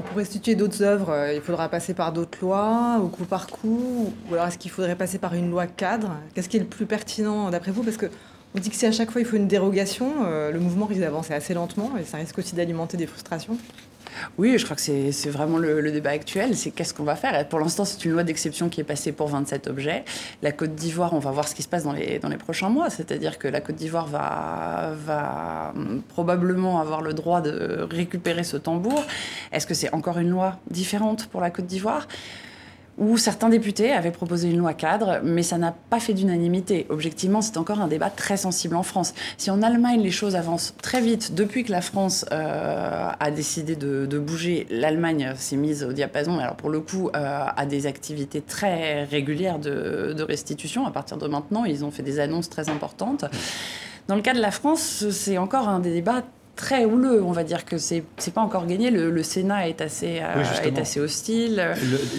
[0.00, 4.10] Pour restituer d'autres œuvres, euh, il faudra passer par d'autres lois, au coup par coup,
[4.30, 6.16] ou alors est-ce qu'il faudrait passer par une loi cadre?
[6.34, 7.82] Qu'est-ce qui est le plus pertinent d'après vous?
[7.82, 8.06] Parce que
[8.54, 11.02] on dit que si à chaque fois il faut une dérogation, euh, le mouvement risque
[11.02, 13.58] d'avancer assez lentement et ça risque aussi d'alimenter des frustrations.
[14.38, 17.48] Oui, je crois que c'est vraiment le, débat actuel, c'est qu'est-ce qu'on va faire.
[17.48, 20.04] pour l'instant, c'est une loi d'exception qui est passée pour 27 objets.
[20.42, 23.38] La Côte d'Ivoire, on va voir ce qui se passe dans les, prochains mois, c'est-à-dire
[23.38, 25.74] que la Côte d'Ivoire va, va
[26.08, 29.04] probablement avoir le droit de récupérer ce tambour.
[29.52, 32.06] Est-ce que c'est encore une loi différente pour la Côte d'Ivoire?
[32.98, 36.86] Où certains députés avaient proposé une loi cadre, mais ça n'a pas fait d'unanimité.
[36.88, 39.14] Objectivement, c'est encore un débat très sensible en France.
[39.38, 43.76] Si en Allemagne, les choses avancent très vite, depuis que la France euh, a décidé
[43.76, 48.40] de, bouger, l'Allemagne s'est mise au diapason, alors pour le coup, euh, a des activités
[48.40, 50.86] très régulières de, de restitution.
[50.86, 53.24] À partir de maintenant, ils ont fait des annonces très importantes.
[54.08, 56.24] Dans le cas de la France, c'est encore un des débats
[56.56, 57.22] très houleux.
[57.22, 58.90] On va dire que c'est n'est pas encore gagné.
[58.90, 61.62] Le, Sénat est assez, euh, est assez hostile.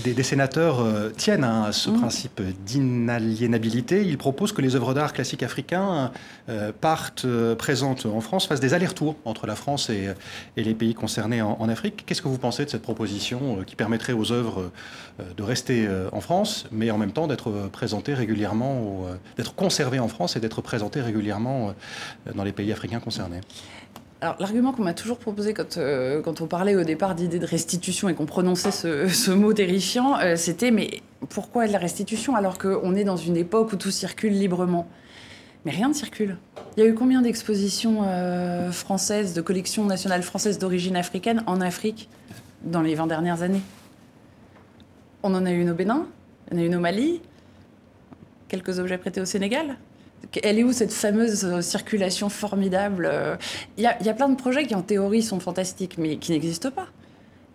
[0.04, 2.00] des, sénateurs euh, tiennent hein, à ce mmh.
[2.00, 4.04] principe d'inaliénabilité.
[4.04, 6.12] Ils proposent que les œuvres d'art classiques africains
[6.50, 7.26] euh, partent,
[7.58, 10.10] présentes en France, fassent des allers-retours entre la France et,
[10.58, 12.06] et, les pays concernés en, Afrique.
[12.06, 14.72] Qu'est-ce que vous pensez de cette proposition qui permettrait aux œuvres
[15.38, 19.06] de rester en France, mais en même temps d'être présentées régulièrement,
[19.38, 21.74] d'être conservées en France et d'être présentées régulièrement
[22.36, 23.39] dans les pays africains concernés?
[24.23, 27.45] Alors, l'argument qu'on m'a toujours proposé quand, euh, quand on parlait au départ d'idée de
[27.45, 32.57] restitution et qu'on prononçait ce, mot terrifiant, euh, c'était mais pourquoi de la restitution alors
[32.57, 34.88] qu'on est dans une époque où tout circule librement?
[35.65, 36.38] Mais rien ne circule.
[36.77, 41.59] Il y a eu combien d'expositions euh, françaises, de collections nationales françaises d'origine africaine en
[41.59, 42.07] Afrique
[42.63, 43.62] dans les 20 dernières années?
[45.21, 46.07] On en a eu une au Bénin,
[46.49, 47.19] on en a une au Mali,
[48.47, 49.75] quelques objets prêtés au Sénégal?
[50.41, 53.09] Elle est où cette fameuse euh, circulation formidable
[53.77, 56.71] Il euh, y, a plein de projets qui en théorie sont fantastiques, mais qui n'existent
[56.71, 56.88] pas.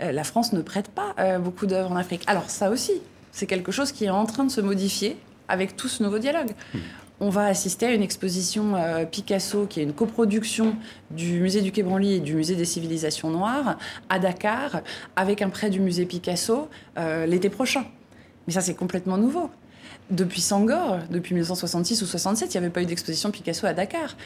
[0.01, 2.23] Euh, la France ne prête pas beaucoup d'œuvres en Afrique.
[2.27, 2.93] Alors ça aussi,
[3.33, 5.17] c'est quelque chose qui est en train de se modifier
[5.49, 6.51] avec tout ce nouveau dialogue.
[6.75, 6.79] Hmm.
[7.21, 8.75] On va assister à une exposition
[9.11, 10.77] Picasso qui est une coproduction
[11.11, 13.77] du musée du Quai Branly et du musée des civilisations noires
[14.09, 14.83] à Dakar
[15.17, 16.69] avec un prêt du musée Picasso
[17.27, 17.87] l'été prochain.
[18.47, 19.51] Mais ça, c'est complètement nouveau
[20.11, 24.17] depuis Sangor, depuis 1966 ou 67, il n'y avait pas eu d'exposition Picasso à Dakar.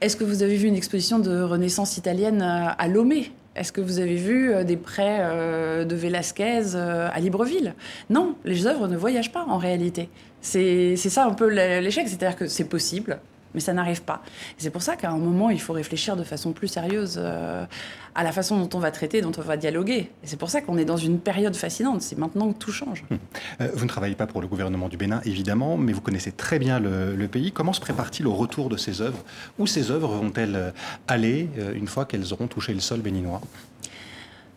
[0.00, 3.32] Est-ce que vous avez vu une exposition de Renaissance italienne à Lomé?
[3.58, 7.74] Est-ce que vous avez vu euh, des prêts euh, de Velázquez euh, à Libreville?
[8.08, 10.08] Non, les œuvres ne voyagent pas en réalité.
[10.40, 13.18] C'est ça un peu l'échec, c'est-à-dire que c'est possible,
[13.58, 14.22] mais ça n'arrive pas.
[14.56, 17.66] C'est pour ça qu'à un moment, il faut réfléchir de façon plus sérieuse euh,
[18.14, 20.12] à la façon dont on va traiter, dont on va dialoguer.
[20.22, 22.00] C'est pour ça qu'on est dans une période fascinante.
[22.02, 23.02] C'est maintenant que tout change.
[23.10, 23.18] Hum.
[23.60, 26.60] Euh, vous ne travaillez pas pour le gouvernement du Bénin, évidemment, mais vous connaissez très
[26.60, 27.50] bien le, pays.
[27.50, 29.24] Comment se prépare-t-il au retour de ces œuvres?
[29.58, 30.72] Où ces œuvres vont-elles
[31.08, 33.40] aller euh, une fois qu'elles auront touché le sol béninois?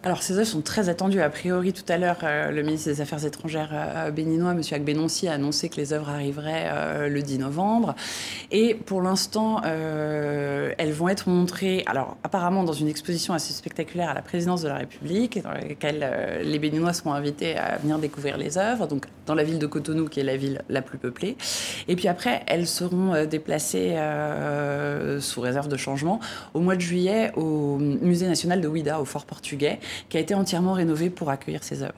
[0.04, 1.22] Alors, ces œuvres sont très attendues.
[1.22, 4.62] A priori, tout à l'heure, euh, le ministre des Affaires étrangères euh, béninois, M.
[4.72, 7.94] Agbenonsi, a annoncé que les œuvres arriveraient euh, le 10 novembre.
[8.50, 14.14] Et pour l'instant, elles vont être montrées, alors apparemment dans une exposition assez spectaculaire à
[14.14, 18.58] la présidence de la République, dans laquelle les Béninois seront invités à venir découvrir les
[18.58, 18.88] œuvres,
[19.32, 21.38] dans la ville de Cotonou, qui est la ville la plus peuplée.
[21.88, 23.96] Et puis après, elles seront déplacées
[25.22, 26.20] sous réserve de changement
[26.54, 30.34] au mois de juillet au Musée national de Ouida, au Fort Portugais qui a été
[30.34, 31.94] entièrement rénové pour accueillir ces œuvres.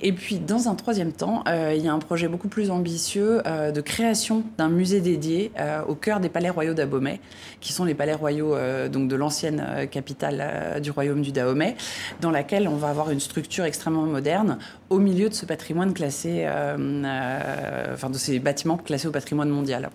[0.00, 3.40] Et puis, dans un troisième temps, euh, il y a un projet beaucoup plus ambitieux
[3.46, 7.20] euh, de création d'un musée dédié euh, au cœur des palais royaux d'Abomey,
[7.60, 8.54] qui sont les palais royaux
[8.90, 11.76] donc de l'ancienne capitale du royaume du Dahomey,
[12.20, 14.58] dans laquelle on va avoir une structure extrêmement moderne
[14.90, 19.90] au milieu de ce patrimoine classé, enfin de ces bâtiments classés au patrimoine mondial.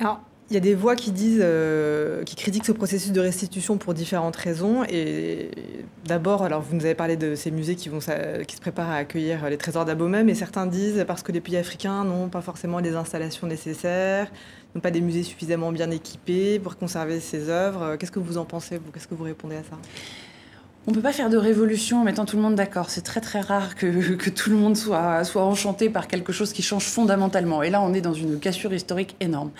[0.00, 3.78] Alors, il y a des voix qui disent, euh, qui critiquent ce processus de restitution
[3.78, 4.84] pour différentes raisons.
[4.88, 5.50] Et
[6.04, 9.56] d'abord, alors vous nous avez parlé de ces musées qui, se préparent à accueillir les
[9.56, 13.48] trésors d'Abomey, mais certains disent parce que les pays africains n'ont pas forcément les installations
[13.48, 14.30] nécessaires,
[14.76, 17.96] n'ont pas des musées suffisamment bien équipés pour conserver ces œuvres.
[17.96, 19.76] Qu'est-ce que vous en pensez Qu'est-ce que vous répondez à ça?
[20.86, 22.90] On ne peut pas faire de révolution en mettant tout le monde d'accord.
[22.90, 26.62] C'est très très rare que, tout le monde soit, soit enchanté par quelque chose qui
[26.62, 27.62] change fondamentalement.
[27.62, 29.50] Et là, on est dans une cassure historique énorme.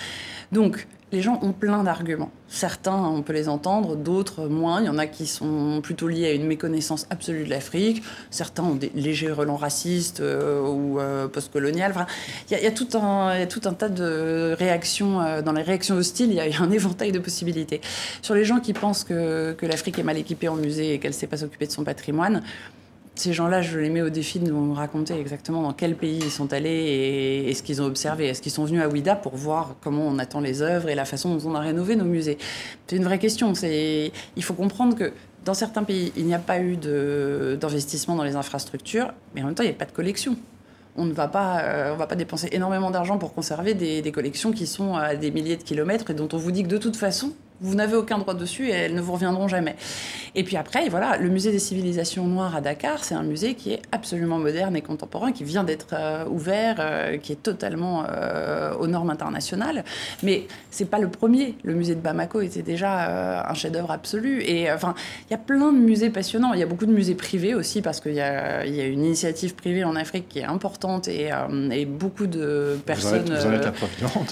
[0.53, 2.33] Donc, les gens ont plein d'arguments.
[2.49, 4.81] Certains, on peut les entendre, d'autres moins.
[4.81, 8.03] Il y en a qui sont plutôt liés à une méconnaissance absolue de l'Afrique.
[8.31, 11.95] Certains ont des légers relents racistes euh, ou euh, postcoloniales.
[12.51, 15.21] il, y a, tout un, tout un tas de réactions.
[15.21, 17.81] Euh, dans les réactions hostiles, il y, a, un éventail de possibilités.
[18.21, 21.12] Sur les gens qui pensent que, que l'Afrique est mal équipée en musée et qu'elle
[21.12, 22.42] ne sait pas s'occuper de son patrimoine,
[23.16, 26.31] ces gens-là, je les mets au défi de nous raconter exactement dans quel pays ils
[26.31, 28.26] sont allés et, ce qu'ils ont observé.
[28.26, 31.05] Est-ce qu'ils sont venus à Ouida pour voir comment on attend les œuvres et la
[31.05, 32.38] façon dont on a rénové nos musées?
[32.87, 33.52] C'est une vraie question.
[33.55, 35.12] Il faut comprendre que
[35.44, 39.55] dans certains pays, il n'y a pas eu d'investissement dans les infrastructures, mais en même
[39.55, 40.37] temps, il n'y a pas de collection
[40.98, 44.50] on ne va pas, euh, va pas dépenser énormément d'argent pour conserver des, des, collections
[44.50, 46.96] qui sont à des milliers de kilomètres et dont on vous dit que de toute
[46.96, 49.77] façon, vous n'avez aucun droit dessus et elles ne vous reviendront jamais.
[50.35, 53.73] Et puis après, voilà, le musée des civilisations noires à Dakar, c'est un musée qui
[53.73, 58.75] est absolument moderne et contemporain, qui vient d'être euh, ouvert, euh, qui est totalement euh,
[58.75, 59.85] aux normes internationales.
[60.23, 61.57] Mais c'est pas le premier.
[61.62, 64.42] Le musée de Bamako était déjà un chef-d'œuvre absolu.
[64.42, 64.95] Et enfin,
[65.29, 66.53] il y a plein de musées passionnants.
[66.53, 69.55] Il y a beaucoup de musées privés aussi parce qu'il y, y a, une initiative
[69.55, 71.31] privée en Afrique qui est importante et,
[71.73, 73.64] et beaucoup de personnes, vous en êtes,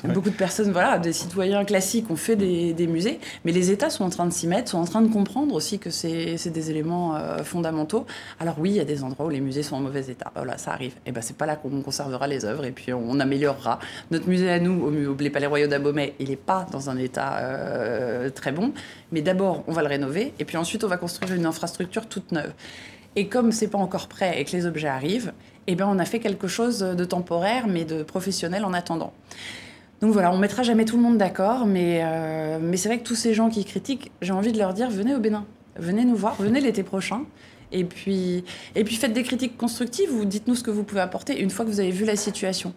[0.04, 3.13] la beaucoup de personnes, voilà, des citoyens classiques ont fait des, des musées.
[3.44, 5.78] Mais les États sont en train de s'y mettre, sont en train de comprendre aussi
[5.78, 8.06] que c'est des éléments euh, fondamentaux.
[8.40, 10.30] Alors oui, il y a des endroits où les musées sont en mauvais état.
[10.34, 10.94] Voilà, ça arrive.
[11.06, 13.78] Et ben c'est pas là qu'on conservera les œuvres et puis on, améliorera.
[14.10, 17.38] Notre musée à nous, au, les Palais Royaux d'Abomey, il n'est pas dans un état
[17.38, 18.72] euh, très bon.
[19.12, 22.32] Mais d'abord, on va le rénover et puis ensuite, on va construire une infrastructure toute
[22.32, 22.52] neuve.
[23.16, 25.32] Et comme c'est pas encore prêt et que les objets arrivent,
[25.66, 29.12] eh bien, on a fait quelque chose de temporaire, mais de professionnel en attendant.
[30.00, 33.04] Donc voilà, on mettra jamais tout le monde d'accord, mais, euh, mais c'est vrai que
[33.04, 35.44] tous ces gens qui critiquent, j'ai envie de leur dire venez au Bénin,
[35.76, 37.22] venez nous voir, venez l'été prochain.
[37.74, 38.44] Et puis,
[38.76, 41.64] et puis faites des critiques constructives ou dites-nous ce que vous pouvez apporter une fois
[41.64, 42.72] que vous avez vu la situation.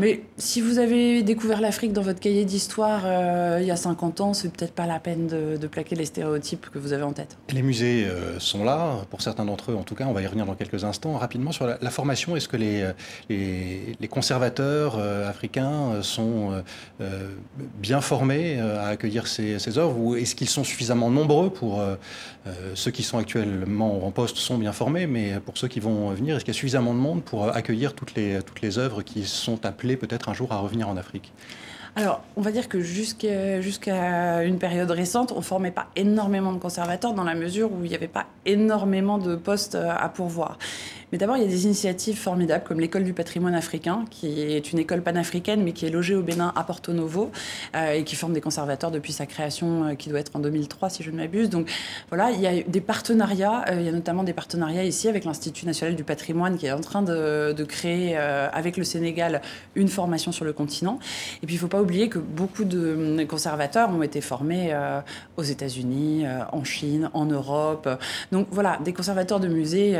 [0.00, 4.20] Mais si vous avez découvert l'Afrique dans votre cahier d'histoire euh, il y a 50
[4.20, 7.38] ans, c'est peut-être pas la peine de, plaquer les stéréotypes que vous avez en tête.
[7.52, 10.26] Les musées euh, sont là, pour certains d'entre eux en tout cas, on va y
[10.26, 11.16] revenir dans quelques instants.
[11.16, 12.90] Rapidement sur la, formation, est-ce que les,
[13.28, 16.62] les, conservateurs euh, africains sont
[17.78, 21.80] bien formés à accueillir ces œuvres ou est-ce qu'ils sont suffisamment nombreux pour
[22.74, 26.36] ceux qui sont actuellement en poste sont bien formés, mais pour ceux qui vont venir,
[26.36, 29.24] est-ce qu'il y a suffisamment de monde pour accueillir toutes les, toutes les œuvres qui
[29.24, 31.32] sont appelées peut-être un jour à revenir en Afrique?
[31.96, 36.58] Alors, on va dire que jusqu'à une période récente, on ne formait pas énormément de
[36.58, 40.58] conservateurs dans la mesure où il n'y avait pas énormément de postes à pourvoir.
[41.12, 44.72] Mais d'abord, il y a des initiatives formidables comme l'école du patrimoine africain, qui est
[44.72, 47.32] une école panafricaine, mais qui est logée au Bénin à Porto Novo
[47.74, 50.88] euh, et qui forme des conservateurs depuis sa création, euh, qui doit être en 2003,
[50.88, 51.50] si je ne m'abuse.
[51.50, 51.68] Donc
[52.10, 53.64] voilà, il y a des partenariats.
[53.70, 56.72] Euh, il y a notamment des partenariats ici avec l'Institut national du patrimoine qui est
[56.72, 59.42] en train de, de créer avec le Sénégal
[59.74, 60.98] une formation sur le continent.
[61.42, 64.76] Et puis il ne faut pas oublier que beaucoup de conservateurs ont été formés
[65.36, 67.88] aux États-Unis, en Chine, en Europe.
[68.32, 69.98] Donc voilà, des conservateurs de musées,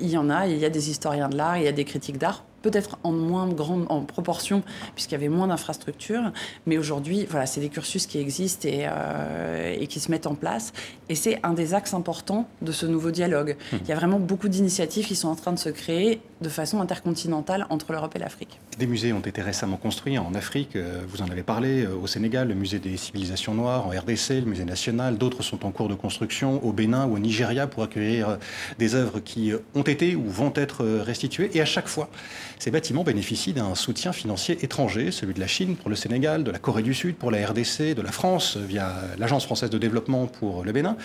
[0.00, 1.84] il y en a il y a des historiens de l'art, il y a des
[1.84, 4.62] critiques d'art peut-être en moins grande en proportion,
[4.94, 6.32] puisqu'il y avait moins d'infrastructures.
[6.66, 10.34] Mais aujourd'hui, voilà, c'est des cursus qui existent et, euh, et, qui se mettent en
[10.34, 10.72] place.
[11.08, 13.56] Et c'est un des axes importants de ce nouveau dialogue.
[13.72, 13.76] Mmh.
[13.82, 16.80] Il y a vraiment beaucoup d'initiatives qui sont en train de se créer de façon
[16.80, 18.60] intercontinentale entre l'Europe et l'Afrique.
[18.78, 22.06] Des musées ont été récemment construits en Afrique, euh, vous en avez parlé, euh, au
[22.06, 25.88] Sénégal, le musée des civilisations noires, en RDC, le musée national, d'autres sont en cours
[25.88, 28.38] de construction au Bénin ou au Nigeria pour accueillir
[28.78, 31.50] des œuvres qui ont été ou vont être restituées.
[31.54, 32.10] Et à chaque fois,
[32.58, 36.50] ces bâtiments bénéficient d'un soutien financier étranger, celui de la Chine pour le Sénégal, de
[36.50, 40.26] la Corée du Sud pour la RDC, de la France via l'Agence française de développement
[40.26, 40.96] pour le Bénin.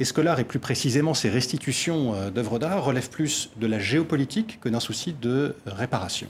[0.00, 3.78] Est-ce que l'art, et plus précisément ces restitutions euh, d'œuvres d'art, relèvent plus de la
[3.78, 6.28] géopolitique que d'un souci de réparation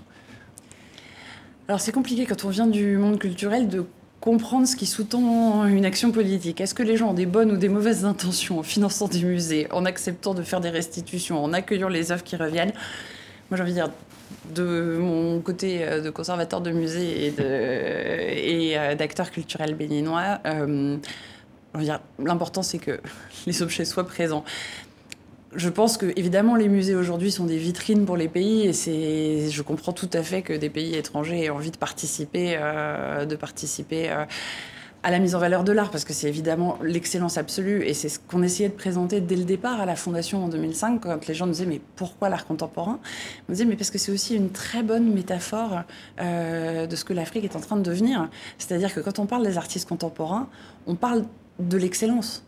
[1.69, 3.85] Alors c'est compliqué quand on vient du monde culturel de
[4.21, 6.61] comprendre ce qui sous-tend une action politique.
[6.61, 9.71] Est-ce que les gens ont des bonnes ou des mauvaises intentions en finançant des musées,
[9.71, 12.73] en acceptant de faire des restitutions, en accueillant les œuvres qui reviennent?
[13.51, 13.91] Moi j'ai envie de dire,
[14.55, 17.35] de mon côté euh, de conservateur de musée et,
[18.79, 20.97] euh, d'acteur culturel béninois, euh,
[22.19, 23.01] l'important c'est que
[23.47, 24.45] les objets soient présents.
[25.57, 29.51] Je pense que évidemment les musées aujourd'hui sont des vitrines pour les pays et c'est,
[29.51, 34.11] je comprends tout à fait que des pays étrangers aient envie de participer, de participer
[35.05, 38.09] à la mise en valeur de l'art, parce que c'est évidemment l'excellence absolue, et c'est
[38.09, 41.35] ce qu'on essayait de présenter dès le départ à la Fondation en 2005, quand les
[41.35, 42.99] gens nous disaient mais pourquoi l'art contemporain?
[43.49, 45.83] On disait mais parce que c'est aussi une très bonne métaphore
[46.21, 48.31] euh, de ce que l'Afrique est en train de devenir.
[48.57, 50.49] C'est-à-dire que quand on parle des artistes contemporains,
[50.87, 51.27] on parle
[51.59, 52.43] de l'excellence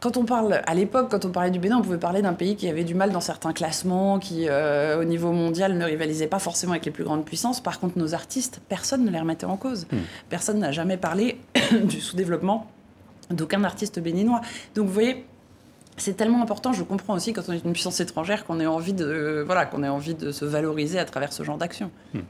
[0.00, 2.56] quand on parle, à l'époque, quand on parlait du Bénin, on pouvait parler d'un pays
[2.56, 6.38] qui avait du mal dans certains classements, qui, euh, au niveau mondial, ne rivalisait pas
[6.38, 7.60] forcément avec les plus grandes puissances.
[7.60, 9.86] Par contre, nos artistes, personne ne les remettait en cause.
[9.92, 9.98] Hmm.
[10.30, 11.38] Personne n'a jamais parlé
[11.84, 12.66] du sous-développement
[13.28, 14.40] d'aucun artiste béninois.
[14.74, 15.26] Donc, vous voyez,
[15.98, 16.72] c'est tellement important.
[16.72, 19.82] Je comprends aussi quand on est une puissance étrangère qu'on ait envie de, voilà, qu'on
[19.82, 21.90] ait envie de se valoriser à travers ce genre d'action.
[22.14, 22.20] Hmm.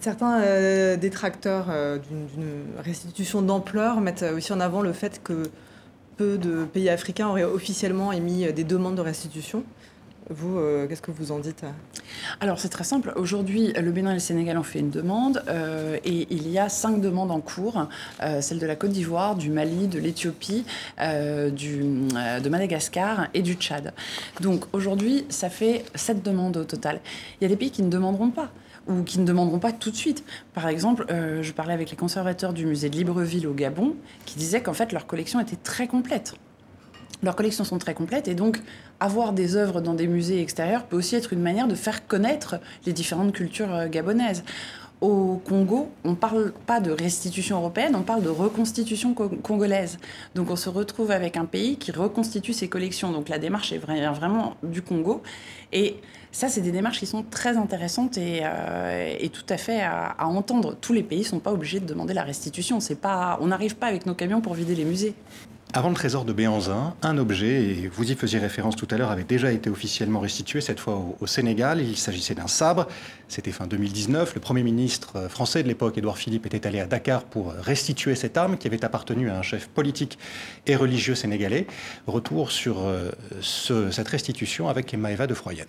[0.00, 5.50] Certains euh, détracteurs euh, d'une restitution d'ampleur mettent aussi en avant le fait que
[6.16, 9.64] peu de pays africains auraient officiellement émis des demandes de restitution.
[10.30, 11.64] Vous, euh, qu'est-ce que vous en dites
[12.40, 13.12] Alors c'est très simple.
[13.16, 16.68] Aujourd'hui, le Bénin et le Sénégal ont fait une demande euh, et il y a
[16.68, 17.88] cinq demandes en cours.
[18.22, 20.64] Euh, celle de la Côte d'Ivoire, du Mali, de l'Éthiopie,
[20.98, 23.92] de Madagascar et du Tchad.
[24.40, 27.00] Donc aujourd'hui, ça fait sept demandes au total.
[27.40, 28.50] Il y a des pays qui ne demanderont pas
[28.88, 30.24] ou qui ne demanderont pas tout de suite.
[30.54, 33.94] Par exemple, euh, je parlais avec les conservateurs du musée de Libreville au Gabon,
[34.26, 36.34] qui disaient qu'en fait leur collection était très complète.
[37.22, 38.60] Leurs collections sont très complètes et donc
[38.98, 42.56] avoir des œuvres dans des musées extérieurs peut aussi être une manière de faire connaître
[42.84, 44.42] les différentes cultures euh, gabonaises.
[45.00, 49.98] Au Congo, on ne parle pas de restitution européenne, on parle de reconstitution congolaise.
[50.36, 53.10] Donc on se retrouve avec un pays qui reconstitue ses collections.
[53.10, 55.20] Donc la démarche est vraiment du Congo.
[55.72, 55.96] Et
[56.32, 60.74] ça, c'est des démarches qui sont très intéressantes et, euh, tout à fait à, entendre.
[60.80, 62.78] Tous les pays ne sont pas obligés de demander la restitution.
[63.40, 65.14] On n'arrive pas avec nos camions pour vider les musées.
[65.74, 69.10] Avant le trésor de Béanzin, un objet, et vous y faisiez référence tout à l'heure,
[69.10, 71.80] avait déjà été officiellement restitué, cette fois au, Sénégal.
[71.80, 72.88] Il s'agissait d'un sabre.
[73.28, 74.34] C'était fin 2019.
[74.34, 78.38] Le Premier ministre français de l'époque, Édouard Philippe, était allé à Dakar pour restituer cette
[78.38, 80.18] arme qui avait appartenu à un chef politique
[80.66, 81.66] et religieux sénégalais.
[82.06, 85.68] Retour sur euh, ce, cette restitution avec Maëva de Froyenne.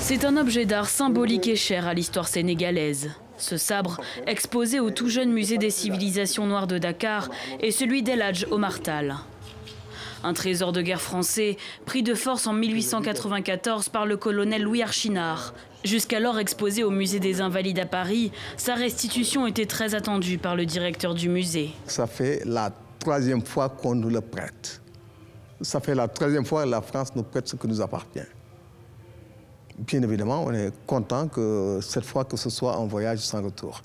[0.00, 3.10] C'est un objet d'art symbolique et cher à l'histoire sénégalaise.
[3.36, 7.28] Ce sabre, exposé au tout jeune musée des civilisations noires de Dakar,
[7.60, 9.16] est celui d'El Hadj Omartal.
[10.24, 15.54] Un trésor de guerre français, pris de force en 1894 par le colonel Louis Archinard.
[15.84, 20.66] Jusqu'alors exposé au musée des Invalides à Paris, sa restitution était très attendue par le
[20.66, 21.70] directeur du musée.
[21.86, 24.81] Ça fait la troisième fois qu'on nous le prête.
[25.62, 28.20] Ça fait la troisième fois que la France nous prête ce qui nous appartient.
[29.78, 33.80] Bien évidemment, on est content que cette fois que ce soit un voyage sans retour.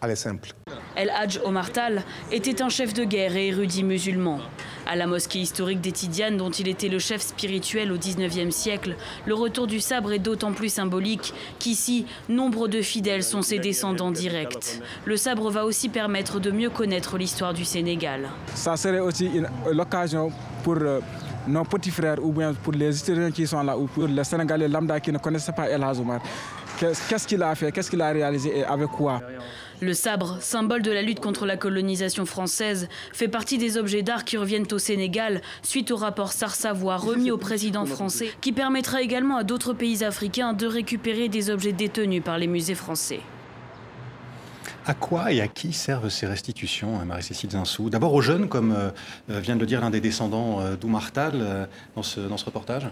[0.00, 0.50] Allez, simple.
[0.96, 4.40] El Hadj Omartal était un chef de guerre et érudit musulman.
[4.86, 8.96] À la mosquée historique des Tidianes, dont il était le chef spirituel au XIXe siècle,
[9.26, 14.10] le retour du sabre est d'autant plus symbolique qu'ici, nombre de fidèles sont ses descendants
[14.10, 14.80] directs.
[15.04, 18.28] Le sabre va aussi permettre de mieux connaître l'histoire du Sénégal.
[18.54, 19.30] Ça serait aussi
[19.70, 20.30] l'occasion
[20.64, 21.00] pour euh,
[21.46, 24.68] nos petits frères ou bien pour les historiens qui sont là ou pour les Sénégalais
[24.68, 26.20] lambda qui ne connaissaient pas El Hazomar.
[26.78, 27.70] Qu'est-ce qu'il a fait?
[27.70, 29.20] Qu'est-ce qu'il a réalisé et avec quoi?
[29.82, 34.24] Le sabre, symbole de la lutte contre la colonisation française, fait partie des objets d'art
[34.24, 39.38] qui reviennent au Sénégal suite au rapport Sars-Savoie remis au président français, qui permettra également
[39.38, 43.18] à d'autres pays africains de récupérer des objets détenus par les musées français.
[44.86, 47.90] À quoi et à qui servent ces restitutions, hein, Marie-Cécile Zinsou?
[47.90, 48.92] D'abord aux jeunes, comme
[49.28, 52.86] vient de le dire l'un des descendants d'Oumartal dans ce, dans ce reportage?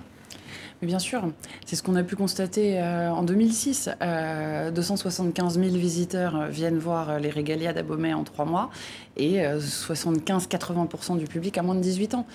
[0.83, 1.23] Bien sûr,
[1.67, 3.91] c'est ce qu'on a pu constater en 2006.
[4.75, 8.71] 275 000 visiteurs viennent voir les régalias d'Abomey en trois mois
[9.17, 12.27] et 75-80% du public a moins de 18 ans.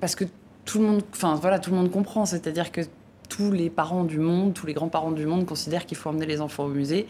[0.00, 0.24] parce que
[0.64, 2.82] tout le monde, enfin voilà, tout le monde comprend, c'est-à-dire que
[3.32, 6.42] tous les parents du monde, tous les grands-parents du monde considèrent qu'il faut emmener les
[6.42, 7.06] enfants au musée.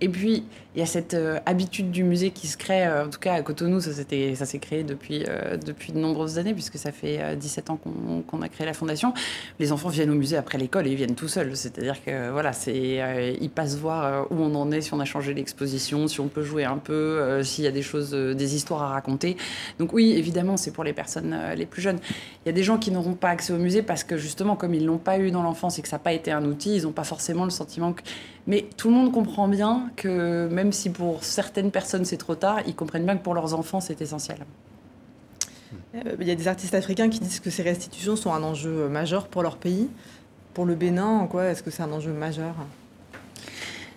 [0.00, 0.42] Et puis,
[0.74, 3.32] il y a cette euh, habitude du musée qui se crée, euh, en tout cas
[3.34, 7.36] à Cotonou, ça, ça s'est créé depuis, euh, depuis de nombreuses années, puisque ça fait
[7.36, 7.78] 17 ans
[8.26, 9.12] qu'on a créé la fondation.
[9.58, 11.56] Les enfants viennent au musée après l'école et ils viennent tout seuls.
[11.56, 16.08] C'est-à-dire que voilà, ils passent voir où on en est, si on a changé l'exposition,
[16.08, 19.36] si on peut jouer un peu, s'il y a des choses, des histoires à raconter.
[19.78, 21.98] Donc oui, évidemment, c'est pour les personnes les plus jeunes.
[22.44, 24.74] Il y a des gens qui n'auront pas accès au musée parce que justement, comme
[24.74, 26.82] ils l'ont pas eu dans l'enfance, c'est que ça n'a pas été un outil, ils
[26.82, 28.02] n'ont pas forcément le sentiment que...
[28.46, 32.60] Mais tout le monde comprend bien que même si pour certaines personnes c'est trop tard,
[32.66, 34.38] ils comprennent bien que pour leurs enfants c'est essentiel.
[35.94, 38.88] Euh, il y a des artistes africains qui disent que ces restitutions sont un enjeu
[38.88, 39.88] majeur pour leur pays.
[40.54, 42.54] Pour le Bénin, en quoi est-ce que c'est un enjeu majeur?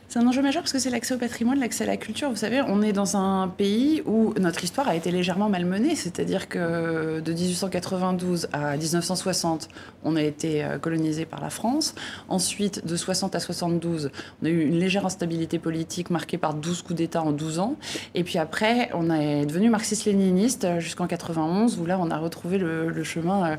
[0.09, 2.31] C'est un enjeu majeur parce que c'est l'accès au patrimoine, l'accès à la culture.
[2.31, 5.95] Vous savez, on est dans un pays où notre histoire a été légèrement malmenée.
[5.95, 9.69] C'est-à-dire que de 1892 à 1960,
[10.03, 11.93] on a été euh, colonisé par la France.
[12.27, 14.09] Ensuite, de 60 à 72,
[14.41, 17.75] on a eu une légère instabilité politique marquée par 12 coups d'État en 12 ans.
[18.15, 22.57] Et puis après, on est devenu marxiste-léniniste euh, jusqu'en 91, où là, on a retrouvé
[22.57, 23.55] le, chemin euh,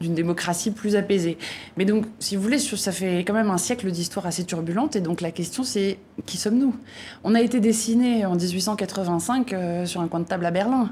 [0.00, 1.36] d'une démocratie plus apaisée.
[1.76, 4.96] Mais donc, si vous voulez, ça fait quand même un siècle d'histoire assez turbulente.
[4.96, 5.89] Et donc, la question, c'est
[6.26, 6.74] qui sommes-nous?
[7.24, 10.90] On a été dessiné en 1885 euh, sur un coin de table à Berlin.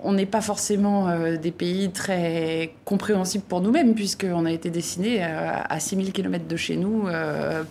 [0.00, 5.24] On n'est pas forcément euh, des pays très compréhensibles pour nous-mêmes, puisqu'on a été dessiné
[5.24, 7.06] euh, à 6000 km de chez nous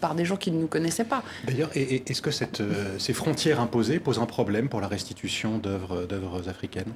[0.01, 1.23] par des gens qui ne nous connaissaient pas.
[1.45, 6.93] D'ailleurs, est-ce que ces frontières imposées posent un problème pour la restitution d'œuvres africaines?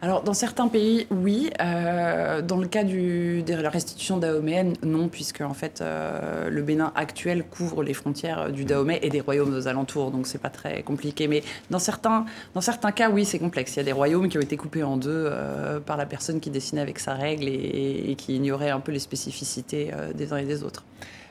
[0.00, 1.50] Alors, dans certains pays, oui.
[1.60, 6.92] Euh, dans le cas de la restitution dahoméenne, non, puisque en fait, euh, le Bénin
[6.94, 10.82] actuel couvre les frontières du Dahomey et des royaumes aux alentours, donc c'est pas très
[10.82, 11.26] compliqué.
[11.26, 13.74] Mais dans certains, dans certains cas, oui, c'est complexe.
[13.74, 16.38] Il y a des royaumes qui ont été coupés en deux euh, par la personne
[16.38, 20.44] qui dessinait avec sa règle et qui ignorait un peu les spécificités des uns et
[20.44, 20.84] des autres.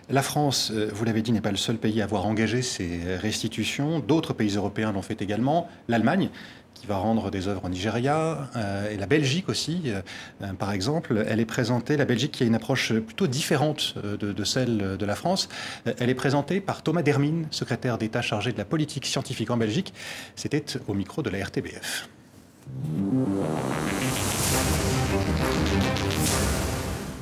[0.09, 3.99] La France, vous l'avez dit, n'est pas le seul pays à avoir engagé ces restitutions.
[3.99, 5.67] D'autres pays européens l'ont fait également.
[5.89, 6.29] L'Allemagne,
[6.77, 10.01] qui va rendre des œuvres au Nigeria, euh, et la Belgique aussi, euh,
[10.41, 11.25] euh, par exemple.
[11.27, 15.15] Elle est présentée, la Belgique qui a une approche plutôt différente de, celle de la
[15.15, 15.49] France,
[15.99, 19.93] elle est présentée par Thomas Dermine, secrétaire d'État chargé de la politique scientifique en Belgique.
[20.35, 22.07] C'était au micro de la RTBF.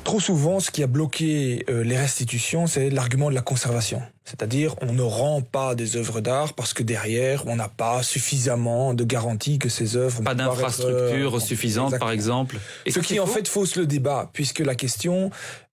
[0.06, 4.00] Trop souvent, ce qui a bloqué euh, les restitutions, c'est l'argument de la conservation.
[4.24, 8.94] C'est-à-dire, on ne rend pas des œuvres d'art parce que derrière, on n'a pas suffisamment
[8.94, 10.22] de garanties que ces œuvres...
[10.22, 12.60] Pas d'infrastructure euh, suffisante, par exemple.
[12.84, 15.32] Et ce qui, en fait, fausse le débat, puisque la question,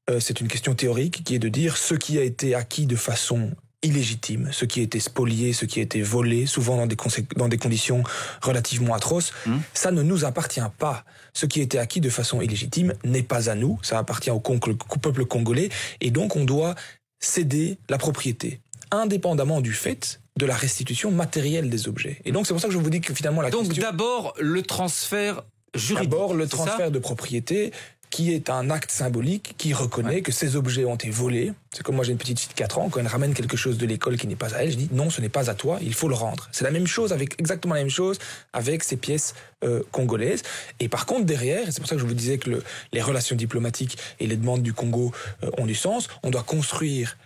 [0.10, 2.96] euh, c'est une question théorique qui est de dire ce qui a été acquis de
[2.96, 3.52] façon
[3.84, 6.98] illégitime, ce qui a été spolié, ce qui a été volé, souvent dans des,
[7.36, 8.02] dans des conditions
[8.42, 9.58] relativement atroces, hmm.
[9.76, 11.06] ça ne nous appartient pas.
[11.34, 14.98] Ce qui été acquis de façon illégitime n'est pas à nous, ça appartient au, au
[15.00, 15.70] peuple congolais,
[16.00, 16.76] et donc on doit
[17.20, 18.62] céder la propriété,
[18.92, 22.22] indépendamment du fait de la restitution matérielle des objets.
[22.26, 24.62] Et donc c'est pour ça que je vous dis que finalement la donc d'abord le
[24.62, 25.44] transfert
[25.76, 26.10] juridique.
[26.10, 27.72] D'abord le transfert de propriété,
[28.14, 31.51] qui est un acte symbolique qui reconnaît que ces objets ont été volés.
[31.74, 33.80] C'est comme moi j'ai une petite fille de 4 ans, quand elle ramène quelque chose
[33.80, 35.80] de l'école qui n'est pas à elle, je dis non, ce n'est pas à toi,
[35.82, 36.47] il faut le rendre.
[36.51, 38.20] C'est la même chose avec exactement la même chose
[38.53, 39.34] avec ces pièces
[39.64, 40.43] euh, congolaises.
[40.80, 42.61] Et par contre derrière, c'est pour ça que je vous disais que
[42.91, 45.11] les relations diplomatiques et les demandes du Congo
[45.43, 47.18] euh, ont du sens, on doit construire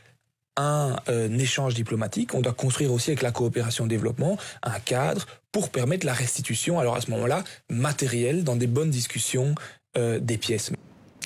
[0.55, 5.69] un, euh, échange diplomatique, on doit construire aussi avec la coopération développement un cadre pour
[5.69, 9.53] permettre la restitution, alors à ce moment-là, matérielle, dans des bonnes discussions
[9.97, 10.71] euh, des pièces.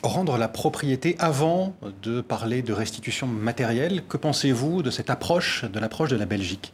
[0.01, 5.79] Rendre la propriété avant de parler de restitution matérielle, que pensez-vous de cette approche, de
[5.79, 6.73] l'approche de la Belgique?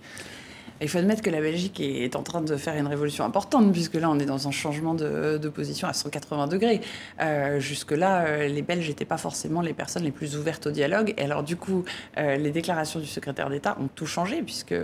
[0.81, 3.95] Il faut admettre que la Belgique est en train de faire une révolution importante, puisque
[3.95, 6.81] là, on est dans un changement de, position à 180 degrés.
[7.21, 11.13] Euh, jusque-là, euh, les Belges n'étaient pas forcément les personnes les plus ouvertes au dialogue.
[11.17, 11.85] Et alors, du coup,
[12.17, 14.75] euh, les déclarations du secrétaire d'État ont tout changé, puisque,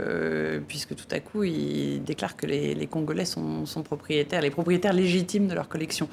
[0.68, 5.48] puisque tout à coup, il déclare que les, Congolais sont, sont, propriétaires, les propriétaires légitimes
[5.48, 6.08] de leur collection.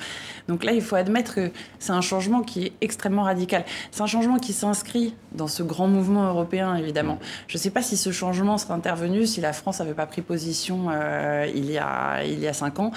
[0.48, 3.64] Donc là, il faut admettre que c'est un changement qui est extrêmement radical.
[3.90, 7.18] C'est un changement qui s'inscrit dans ce grand mouvement européen, évidemment.
[7.48, 10.22] Je ne sais pas si ce changement serait intervenu si la France n'avait pas pris
[10.22, 12.92] position euh, il, y a, il y a cinq ans.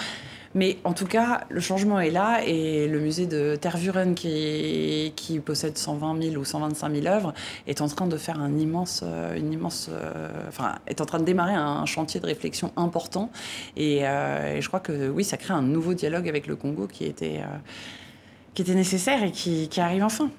[0.56, 5.40] Mais en tout cas, le changement est là et le musée de Tervuren, qui, qui
[5.40, 7.34] possède 120 000 ou 125 000 œuvres,
[7.66, 11.18] est en train de faire un immense, euh, une immense, euh, enfin, est en train
[11.18, 13.30] de démarrer un chantier de réflexion important.
[13.76, 17.04] Et, et, je crois que oui, ça crée un nouveau dialogue avec le Congo qui
[17.04, 17.40] était,
[18.54, 20.30] qui était nécessaire et qui, qui arrive enfin.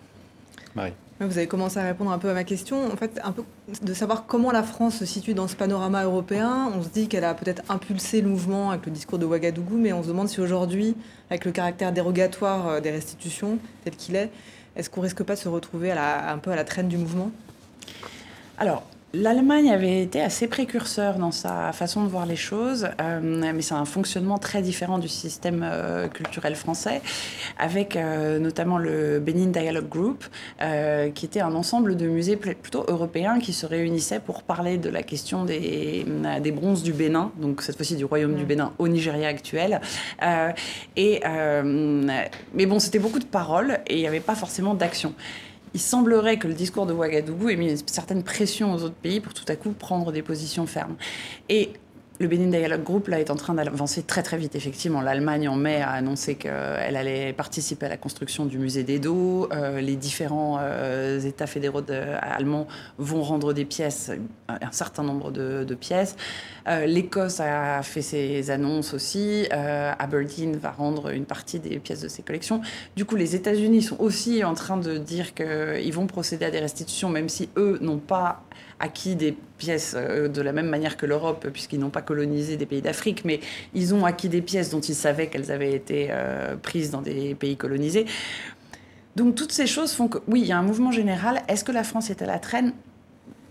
[0.76, 0.94] Marie.
[1.22, 2.91] Vous avez commencé à répondre un peu à ma question.
[2.91, 3.43] En fait, un peu
[3.82, 6.70] de savoir comment la France se situe dans ce panorama européen.
[6.76, 9.93] On se dit qu'elle a peut-être impulsé le mouvement avec le discours de Ouagadougou, mais
[9.93, 10.93] on se demande si aujourd'hui,
[11.30, 14.30] avec le caractère dérogatoire euh, des restitutions tel qu'il est,
[14.76, 17.32] est-ce qu'on risque pas de se retrouver à un peu à la traîne du mouvement?
[18.57, 18.84] Alors,
[19.22, 23.74] L'Allemagne avait été assez précurseur dans sa façon de voir les choses, euh, mais c'est
[23.74, 27.01] un fonctionnement très différent du système euh, culturel français,
[27.57, 30.26] avec euh, notamment le Benin Dialogue Group,
[31.13, 35.03] qui était un ensemble de musées plutôt européens qui se réunissaient pour parler de la
[35.03, 36.05] question des,
[36.41, 38.38] des bronzes du Bénin, donc cette fois-ci du Royaume mmh.
[38.38, 39.80] du Bénin au Nigeria actuel.
[40.97, 45.13] Et, mais bon, c'était beaucoup de paroles et il n'y avait pas forcément d'action
[45.76, 49.20] il semblerait que le discours de Ouagadougou ait mis une certaine pression aux autres pays
[49.20, 50.96] pour tout à coup prendre des positions fermes.
[52.20, 54.55] Le Benin Dialogue Group là, est en train d'avancer très très vite.
[54.55, 59.49] Effectivement, l'Allemagne en mai a annoncé qu'elle allait participer à la construction du musée d'Edo.
[59.51, 64.11] Euh, les différents euh, États fédéraux de, allemands vont rendre des pièces,
[64.47, 66.16] un certain nombre de, pièces.
[66.68, 69.47] Euh, L'Écosse a fait ses annonces aussi.
[69.51, 72.61] Euh, Aberdeen va rendre une partie des pièces de ses collections.
[72.95, 76.59] Du coup, les États-Unis sont aussi en train de dire qu'ils vont procéder à des
[76.59, 78.43] restitutions, même si eux n'ont pas
[78.80, 82.66] acquis des pièces euh, de la même manière que l'Europe, puisqu'ils n'ont pas colonisé des
[82.66, 83.40] pays d'Afrique, mais
[83.74, 87.36] ils ont acquis des pièces dont ils savaient qu'elles avaient été euh, prises dans des
[87.36, 88.06] pays colonisés.
[89.16, 91.42] Donc toutes ces choses font que, oui, il y a un mouvement général.
[91.48, 92.74] Est-ce que la France est à la traîne?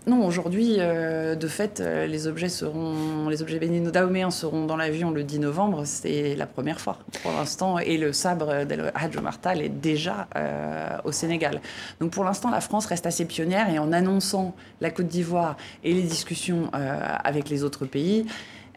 [0.07, 5.09] Non, aujourd'hui, euh, de fait, euh, les objets seront, les objets bénino-dahoméens seront dans l'avion
[5.09, 5.81] le 10 novembre.
[5.85, 7.79] C'est la première fois pour l'instant.
[7.79, 8.91] Et le sabre d'El
[9.23, 11.59] Martal est déjà euh, au Sénégal.
[11.99, 15.91] Donc pour l'instant, la France reste assez pionnière et en annonçant la Côte d'Ivoire et
[15.93, 18.27] les discussions euh, avec les autres pays,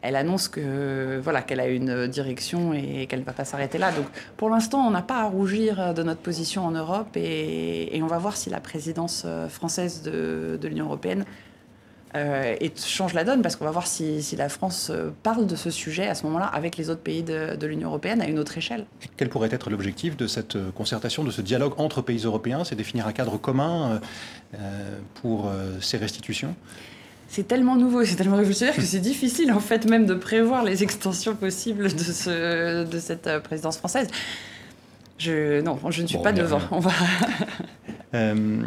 [0.03, 3.93] elle annonce que voilà qu'elle a une direction et qu'elle ne va pas s'arrêter là.
[3.93, 8.07] Donc pour l'instant, on n'a pas à rougir de notre position en Europe et, on
[8.07, 11.25] va voir si la présidence française de, l'Union européenne
[12.15, 14.91] euh, change la donne parce qu'on va voir si, la France
[15.23, 18.29] parle de ce sujet à ce moment-là avec les autres pays de, l'Union européenne à
[18.29, 18.87] une autre échelle.
[19.17, 22.65] Quel pourrait être l'objectif de cette concertation, de ce dialogue entre pays européens?
[22.65, 24.01] C'est définir un cadre commun
[24.55, 26.55] euh, pour euh, ces restitutions?
[27.29, 30.83] C'est tellement nouveau, c'est tellement révolutionnaire que c'est difficile en fait même de prévoir les
[30.83, 34.09] extensions possibles de, ce, de cette présidence française.
[35.19, 36.61] Je, non, je ne suis bon, pas devant.
[36.71, 36.93] On va...
[38.15, 38.63] euh,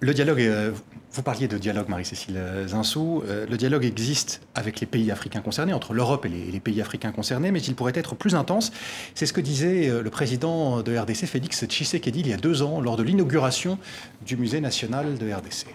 [0.00, 0.70] le dialogue, est,
[1.12, 3.22] vous parliez de dialogue, Marie-Cécile Zinsou.
[3.26, 6.82] Euh, le dialogue existe avec les pays africains concernés, entre l'Europe et les, les, pays
[6.82, 8.72] africains concernés, mais il pourrait être plus intense.
[9.14, 12.80] C'est ce que disait le président de RDC, Félix Tshisekedi, il y a deux ans,
[12.80, 13.78] lors de l'inauguration
[14.26, 15.68] du musée national de RDC.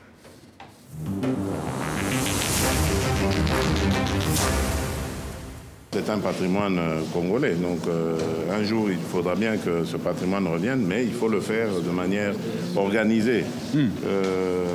[5.91, 6.79] C'est un patrimoine
[7.11, 8.15] congolais, donc euh,
[8.51, 11.89] un jour il faudra bien que ce patrimoine revienne, mais il faut le faire de
[11.89, 12.33] manière
[12.75, 13.43] organisée.
[13.73, 13.79] Mm.
[14.05, 14.65] Euh,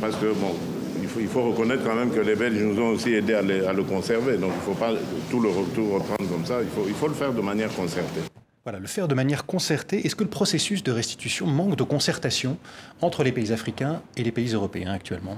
[0.00, 0.54] parce que bon,
[1.02, 3.42] il faut, il faut, reconnaître quand même que les Belges nous ont aussi aidés à
[3.42, 4.92] le, à le conserver, donc il ne faut pas
[5.30, 8.22] tout le retour reprendre comme ça, il faut, il faut le faire de manière concertée.
[8.64, 10.06] Voilà, le faire de manière concertée.
[10.06, 12.56] Est-ce que le processus de restitution manque de concertation
[13.02, 15.36] entre les pays africains et les pays européens actuellement?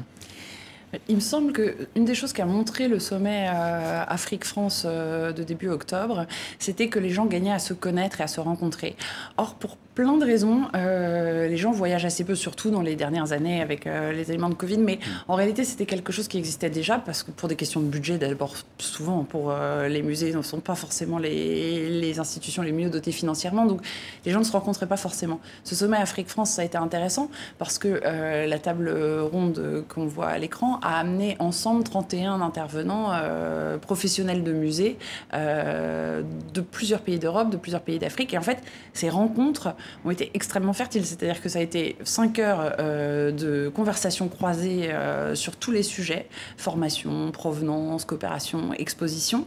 [1.09, 5.69] Il me semble qu'une des choses qu'a montré le sommet euh, Afrique-France euh, de début
[5.69, 6.27] octobre,
[6.59, 8.97] c'était que les gens gagnaient à se connaître et à se rencontrer.
[9.37, 13.33] Or, pour plein de raisons, euh, les gens voyagent assez peu, surtout dans les dernières
[13.33, 16.99] années avec les éléments de Covid, mais en réalité, c'était quelque chose qui existait déjà,
[16.99, 19.55] parce que pour des questions de budget, d'abord, souvent, pour
[19.89, 23.81] les musées, ne sont pas forcément les, les, institutions les mieux dotées financièrement, donc
[24.27, 25.41] les gens ne se rencontraient pas forcément.
[25.65, 28.03] Ce sommet Afrique-France, ça a été intéressant, parce que
[28.47, 28.95] la table
[29.33, 34.99] ronde qu'on voit à l'écran a amené ensemble 31 intervenants euh, professionnels de musées
[35.35, 36.23] euh,
[36.55, 38.59] de plusieurs pays d'Europe, de plusieurs pays d'Afrique, et en fait,
[38.93, 39.75] ces rencontres
[40.05, 41.05] ont été extrêmement fertiles.
[41.05, 44.91] C'est-à-dire que ça a été cinq heures euh, de conversations croisées
[45.35, 49.47] sur tous les sujets formation, provenance, coopération, exposition.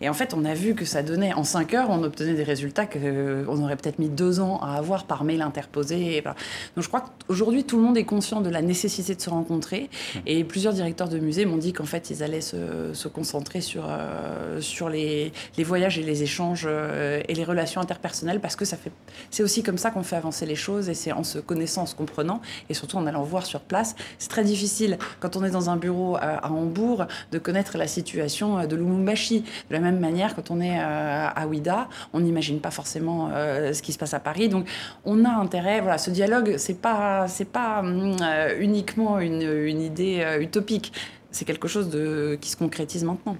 [0.00, 2.44] Et en fait, on a vu que ça donnait en cinq heures, on obtenait des
[2.44, 6.16] résultats qu'on aurait peut-être mis deux ans à avoir par mail interposé.
[6.16, 6.36] Et voilà.
[6.76, 9.90] Donc je crois qu'aujourd'hui, tout le monde est conscient de la nécessité de se rencontrer
[10.26, 14.60] et plusieurs directeurs de musées m'ont dit qu'en fait, ils allaient se, concentrer sur, euh,
[14.60, 18.76] sur les, les, voyages et les échanges euh, et les relations interpersonnelles parce que ça
[18.76, 18.92] fait,
[19.30, 21.86] c'est aussi comme ça qu'on fait avancer les choses et c'est en se connaissant, en
[21.86, 23.96] se comprenant et surtout en allant voir sur place.
[24.18, 27.86] C'est très difficile quand on est dans un bureau à, à Hambourg de connaître la
[27.86, 29.40] situation de Lumumbashi.
[29.40, 33.92] De la même manière, quand on est à Ouida, on n'imagine pas forcément ce qui
[33.92, 34.48] se passe à Paris.
[34.48, 34.66] Donc,
[35.04, 40.20] on a intérêt, voilà, ce dialogue, c'est pas, c'est pas euh, uniquement une, une idée
[40.20, 40.92] euh, utopique.
[41.30, 43.36] C'est quelque chose de, qui se concrétise maintenant.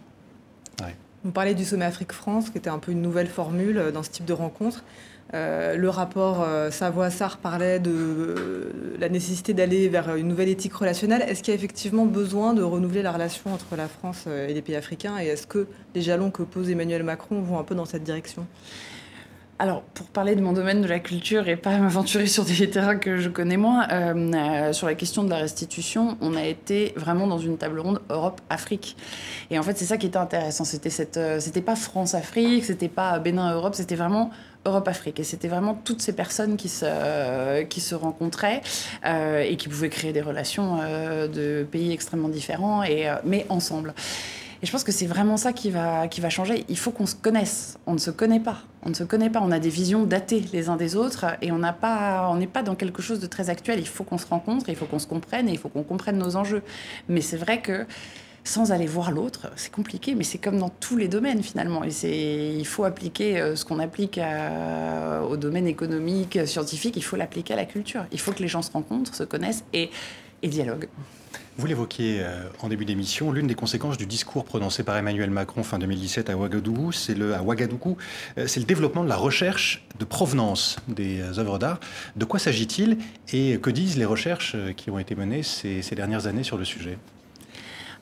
[0.81, 0.95] Ouais.
[1.25, 4.11] Vous parlez du sommet Afrique-France, qui était un peu une nouvelle formule euh, dans ce
[4.11, 4.85] type de rencontre.
[5.35, 10.73] Euh, le rapport euh, Savoie-Sarr parlait de euh, la nécessité d'aller vers une nouvelle éthique
[10.73, 11.23] relationnelle.
[11.23, 14.62] Est-ce qu'il y a effectivement besoin de renouveler la relation entre la France et les
[14.62, 15.19] pays africains?
[15.21, 18.47] Et est-ce que les jalons que pose Emmanuel Macron vont un peu dans cette direction?
[19.61, 22.97] Alors, pour parler de mon domaine de la culture et pas m'aventurer sur des terrains
[22.97, 26.93] que je connais moins, euh, euh, sur la question de la restitution, on a été
[26.95, 28.97] vraiment dans une table ronde Europe-Afrique.
[29.51, 30.65] Et en fait, c'est ça qui était intéressant.
[30.65, 34.31] C'était cette, euh, c'était pas France-Afrique, c'était pas Bénin-Europe, c'était vraiment
[34.69, 35.21] Europe-Afrique.
[35.21, 38.61] Et c'était vraiment toutes ces personnes qui se, qui se rencontraient
[39.05, 43.95] euh, et qui pouvaient créer des relations euh, de pays extrêmement différents, et, mais ensemble.
[44.61, 46.64] Et je pense que c'est vraiment ça qui va, qui va changer.
[46.69, 47.79] Il faut qu'on se connaisse.
[47.87, 48.59] On ne se connaît pas.
[48.83, 49.41] On ne se connaît pas.
[49.41, 52.75] On a des visions datées les uns des autres et on on n'est pas dans
[52.75, 53.79] quelque chose de très actuel.
[53.79, 56.19] Il faut qu'on se rencontre, il faut qu'on se comprenne et il faut qu'on comprenne
[56.19, 56.62] nos enjeux.
[57.09, 57.87] Mais c'est vrai que
[58.49, 61.82] sans aller voir l'autre, c'est compliqué, mais c'est comme dans tous les domaines finalement.
[61.84, 67.55] Et il faut appliquer euh, ce qu'on applique au domaine économique, scientifique, il faut l'appliquer
[67.55, 68.07] à la culture.
[68.11, 69.90] Il faut que les gens se rencontrent, se connaissent et,
[70.42, 70.88] dialoguent.
[71.59, 75.64] Vous l'évoquiez euh, en début d'émission, l'une des conséquences du discours prononcé par Emmanuel Macron
[75.64, 81.20] fin 2017 à Ouagadougou, c'est le, euh, le développement de la recherche de provenance des
[81.20, 81.80] euh, œuvres d'art.
[82.14, 82.99] De quoi s'agit-il
[83.32, 86.96] et que disent les recherches qui ont été menées ces dernières années sur le sujet?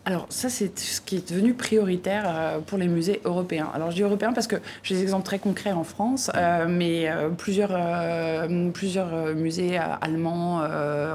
[0.07, 3.69] Alors ça, c'est ce qui est devenu prioritaire pour les musées européens.
[3.75, 4.55] Alors je dis européens parce que
[4.85, 10.63] j'ai des exemples très concrets en France, euh, mais euh, plusieurs, euh, plusieurs musées allemands,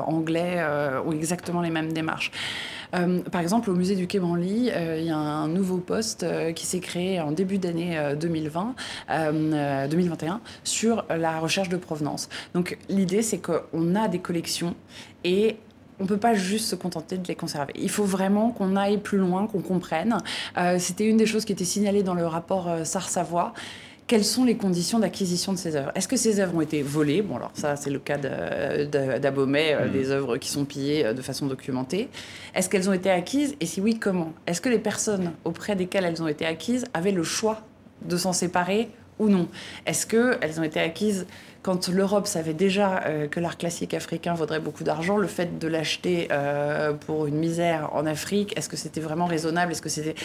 [0.05, 0.61] anglais
[1.05, 2.31] ont exactement les mêmes démarches.
[2.95, 6.23] Euh, par exemple, au musée du Quai Branly, euh, il y a un nouveau poste
[6.23, 8.75] euh, qui s'est créé en début d'année 2020,
[9.89, 12.29] 2021 sur la recherche de provenance.
[12.53, 14.75] Donc l'idée, c'est qu'on a des collections
[15.23, 15.57] et
[16.01, 17.73] on ne peut pas juste se contenter de les conserver.
[17.75, 20.17] Il faut vraiment qu'on aille plus loin, qu'on comprenne.
[20.57, 23.53] Euh, C'était une des choses qui était signalée dans le rapport euh, SAR-Savoie
[24.07, 25.93] quelles sont les conditions d'acquisition de ces œuvres?
[25.95, 27.21] Est-ce que ces œuvres ont été volées?
[27.21, 29.91] Bon, alors ça, c'est le cas d'Abomet, de, de, mmh.
[29.93, 32.09] des œuvres qui sont pillées de façon documentée.
[32.53, 33.55] Est-ce qu'elles ont été acquises?
[33.61, 34.33] Et si oui, comment?
[34.47, 37.61] Est-ce que les personnes auprès desquelles elles ont été acquises avaient le choix
[38.01, 39.47] de s'en séparer ou non?
[39.85, 41.25] Est-ce qu'elles ont été acquises
[41.61, 45.67] quand l'Europe savait déjà euh, que l'art classique africain vaudrait beaucoup d'argent, le fait de
[45.67, 49.71] l'acheter euh, pour une misère en Afrique, est-ce que c'était vraiment raisonnable?
[49.71, 50.15] Est-ce que c'était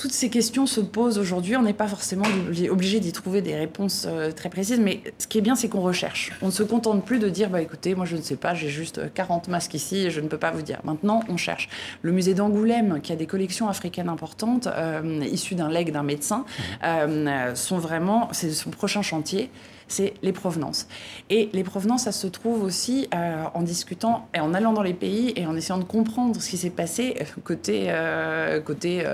[0.00, 1.56] toutes ces questions se posent aujourd'hui.
[1.56, 2.24] On n'est pas forcément
[2.70, 5.82] obligé d'y trouver des réponses euh, très précises, mais ce qui est bien, c'est qu'on
[5.82, 6.32] recherche.
[6.40, 8.70] On ne se contente plus de dire, bah écoutez, moi je ne sais pas, j'ai
[8.70, 10.80] juste 40 masques ici et je ne peux pas vous dire.
[10.84, 11.68] Maintenant, on cherche.
[12.00, 16.46] Le musée d'Angoulême, qui a des collections africaines importantes, euh, issues d'un legs d'un médecin,
[16.82, 19.50] euh, sont vraiment, c'est son prochain chantier
[19.90, 20.86] c'est les provenances.
[21.28, 24.94] Et les provenances, ça se trouve aussi euh, en discutant et en allant dans les
[24.94, 29.04] pays et en essayant de comprendre ce qui s'est passé euh, côté, euh, côté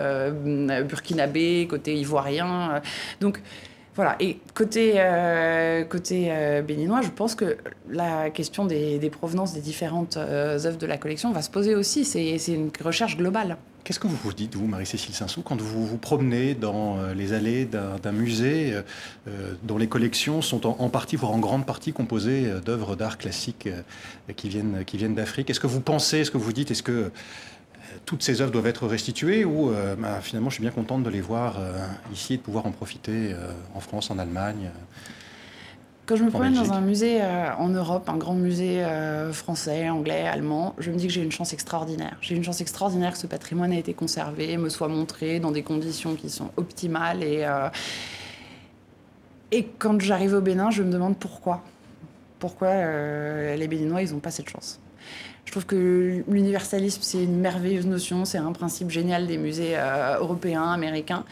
[0.85, 2.83] burkinabé, côté ivoirien.
[3.20, 3.41] Donc,
[3.95, 4.16] voilà.
[4.20, 5.03] Et côté,
[5.89, 6.31] côté
[6.66, 7.57] béninois, je pense que
[7.89, 12.05] la question des, provenances des différentes œuvres de la collection va se poser aussi.
[12.05, 13.57] C'est une recherche globale.
[13.87, 17.66] Qu'est-ce que vous vous dites, vous, Marie-Cécile Sinsou, quand vous vous promenez dans les allées
[17.66, 18.74] d'un musée
[19.28, 23.68] euh, dont les collections sont en, partie, voire en grande partie, composées d'œuvres d'art classiques
[24.34, 25.51] qui viennent, qui viennent d'Afrique?
[25.51, 27.12] Est-ce que vous pensez, est-ce que vous dites, est-ce que
[28.05, 31.11] toutes ces œuvres doivent être restituées ou euh, bah, finalement je suis bien contente de
[31.11, 34.70] les voir euh, ici et de pouvoir en profiter euh, en France, en Allemagne
[36.07, 39.91] quand je me promène dans un musée euh, en Europe, un grand musée euh, français,
[39.91, 42.17] anglais, allemand, je me dis que j'ai une chance extraordinaire.
[42.21, 45.65] J'ai une chance extraordinaire que ce patrimoine ait été conservé, me soit montré dans des
[45.65, 47.25] conditions qui sont optimales.
[47.25, 47.69] Et, euh,
[49.51, 51.63] et quand j'arrive au Bénin, je me demande pourquoi.
[52.39, 52.69] Pourquoi
[53.57, 54.79] les Béninois, ils n'ont pas cette chance?
[55.47, 59.75] Je trouve que l'universalisme, c'est une merveilleuse notion, c'est un principe génial des musées
[60.21, 61.25] européens, américains.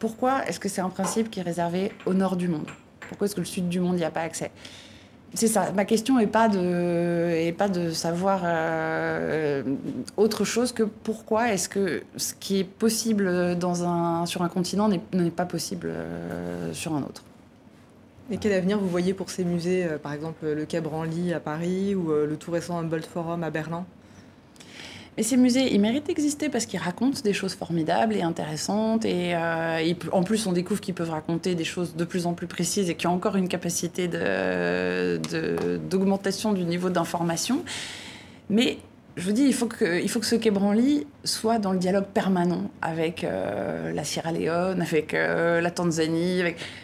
[0.00, 2.66] Pourquoi est-ce que c'est un principe qui est réservé au nord du monde?
[3.08, 4.50] Pourquoi est-ce que le sud du monde n'y a pas accès?
[5.34, 5.72] C'est ça.
[5.72, 9.62] Ma question n'est pas de, pas de savoir euh,
[10.16, 13.56] autre chose que pourquoi est-ce que ce qui est possible
[14.26, 17.24] sur un continent n'est pas possible euh, sur un autre.
[18.30, 21.40] Et quel avenir vous voyez pour ces musées, euh, par exemple le Quai Branly à
[21.40, 23.84] Paris ou le tout récent Humboldt Forum à Berlin?
[25.18, 29.04] Mais ces musées, ils méritent d'exister parce qu'ils racontent des choses formidables et intéressantes.
[29.04, 32.46] Et euh, en plus, on découvre qu'ils peuvent raconter des choses de plus en plus
[32.46, 34.06] précises et qui ont encore une capacité
[35.90, 37.64] d'augmentation du niveau d'information.
[38.48, 38.78] Mais
[39.16, 41.80] je vous dis, il faut que, il faut que ce Quai Branly soit dans le
[41.80, 46.42] dialogue permanent avec euh, la Sierra Leone, avec euh, la Tanzanie.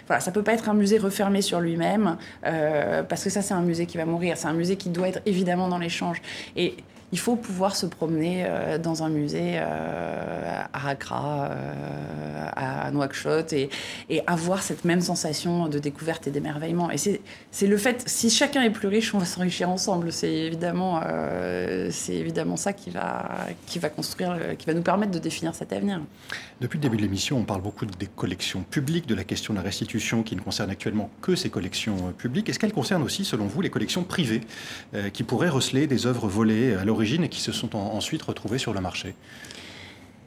[0.09, 3.63] Voilà, ça peut pas être un musée refermé sur lui-même, parce que ça, c'est un
[3.63, 4.37] musée qui va mourir.
[4.37, 6.21] C'est un musée qui doit être évidemment dans l'échange.
[6.57, 6.75] Et
[7.15, 13.53] il faut pouvoir se promener euh, dans un musée euh, à Accra, euh, à Nouakchott,
[13.53, 13.71] et,
[14.11, 16.91] et, avoir cette même sensation de découverte et d'émerveillement.
[16.91, 20.11] Et c'est le fait, si chacun est plus riche, on va s'enrichir ensemble.
[20.11, 21.01] C'est évidemment,
[21.91, 25.73] c'est évidemment ça qui va, qui va construire, qui va nous permettre de définir cet
[25.73, 26.01] avenir.
[26.61, 29.59] Depuis le début de l'émission, on parle beaucoup des collections publiques, de la question de
[29.59, 32.49] la restitution qui ne concerne actuellement que ces collections publiques.
[32.49, 34.41] Est-ce qu'elle concerne aussi, selon vous, les collections privées
[35.13, 38.73] qui pourraient receler des œuvres volées à l'origine et qui se sont ensuite retrouvés sur
[38.73, 39.15] le marché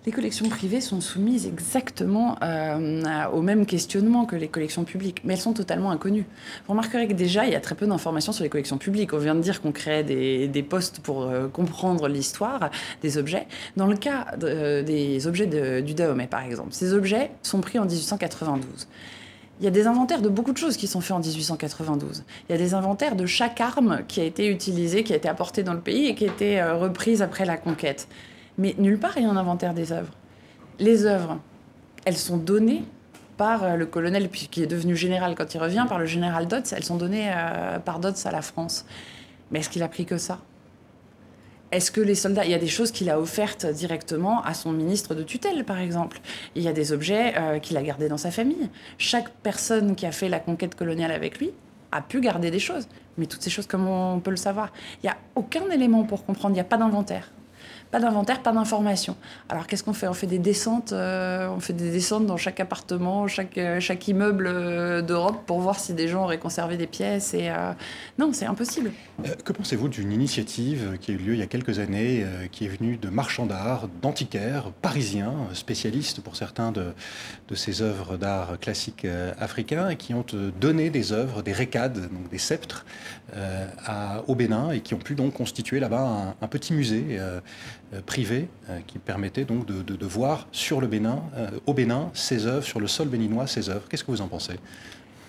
[0.08, 5.34] les collections privées sont soumises exactement euh, au même questionnement que les collections publiques, mais
[5.34, 6.24] elles sont totalement inconnues.
[6.66, 9.12] Vous remarquerez que déjà, il y a très peu d'informations sur les collections publiques.
[9.12, 12.70] On vient de dire qu'on créait des, postes pour euh, comprendre l'histoire
[13.02, 13.48] des objets.
[13.76, 17.84] Dans le cas euh, des objets du Dahomey, par exemple, ces objets sont pris en
[17.84, 18.88] 1892.
[19.60, 22.24] Il y a des inventaires de beaucoup de choses qui sont faits en 1892.
[22.48, 25.28] Il y a des inventaires de chaque arme qui a été utilisée, qui a été
[25.28, 28.08] apportée dans le pays et qui a été euh, reprise après la conquête.
[28.58, 30.14] Mais nulle part il y a un inventaire des œuvres.
[30.80, 31.40] Les œuvres,
[32.06, 32.84] elles sont données
[33.38, 36.72] par euh, le colonel, qui est devenu général quand il revient, par le général Dodds.
[36.72, 38.86] Elles sont données euh, par Dodds à la France.
[39.50, 40.40] Mais est-ce qu'il a pris que ça?
[41.72, 44.72] Est-ce que les soldats, il y a des choses qu'il a offertes directement à son
[44.72, 46.20] ministre de tutelle, par exemple?
[46.56, 48.70] Il y a des objets euh, qu'il a gardés dans sa famille.
[48.98, 51.52] Chaque personne qui a fait la conquête coloniale avec lui
[51.92, 52.88] a pu garder des choses.
[53.18, 54.72] Mais toutes ces choses, comment on peut le savoir?
[55.04, 57.32] Il n'y a aucun élément pour comprendre, il n'y a pas d'inventaire.
[57.92, 59.16] Pas d'inventaire, pas d'information.
[59.48, 60.10] Alors qu'est-ce qu'on fait?
[60.10, 64.08] On fait des descentes, euh, on fait des descentes dans chaque appartement, chaque, euh, chaque
[64.10, 67.34] immeuble euh, d'Europe pour voir si des gens auraient conservé des pièces.
[67.34, 67.50] Et
[68.18, 68.92] non, c'est impossible.
[69.44, 72.70] que pensez-vous d'une initiative qui a eu lieu il y a quelques années, qui est
[72.70, 76.94] venue de marchands d'art, d'antiquaires parisiens, spécialistes pour certains de,
[77.48, 79.08] de ces œuvres d'art classiques
[79.40, 80.26] africains, et qui ont
[80.60, 82.86] donné des œuvres, des récades, donc des sceptres,
[83.86, 87.20] à, au Bénin, et qui ont pu donc constituer là-bas un, petit musée
[87.94, 92.46] euh, privé euh, qui permettait donc de, voir sur le Bénin, euh, au Bénin, ses
[92.46, 93.88] œuvres, sur le sol béninois, ses œuvres.
[93.88, 94.60] Qu'est-ce que vous en pensez?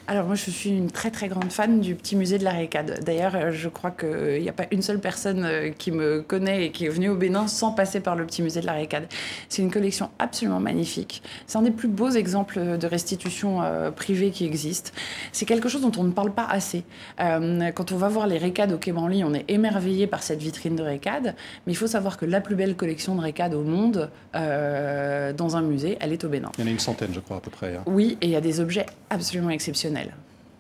[0.09, 3.05] Alors moi, je suis une très très grande fan du petit musée de la Récade.
[3.05, 6.65] D'ailleurs, euh, je crois qu'il n'y a pas une seule personne euh, qui me connaît
[6.65, 9.07] et qui est venue au Bénin sans passer par le petit musée de la Récade.
[9.51, 11.23] C'est une collection absolument magnifique.
[11.47, 14.95] C'est un des plus beaux exemples de restitution euh, privée qui existe.
[15.33, 16.85] C'est quelque chose dont on ne parle pas assez.
[17.19, 20.75] quand on va voir les Récades au Quai Branly, on est émerveillé par cette vitrine
[20.75, 21.35] de Récade.
[21.67, 25.63] Mais il faut savoir que la plus belle collection de Récade au monde, dans un
[25.63, 26.51] musée, elle est au Bénin.
[26.57, 27.77] Il y en a une centaine, je crois, à peu près.
[27.77, 27.83] Hein.
[27.87, 29.98] Oui, et il y a des objets absolument exceptionnels.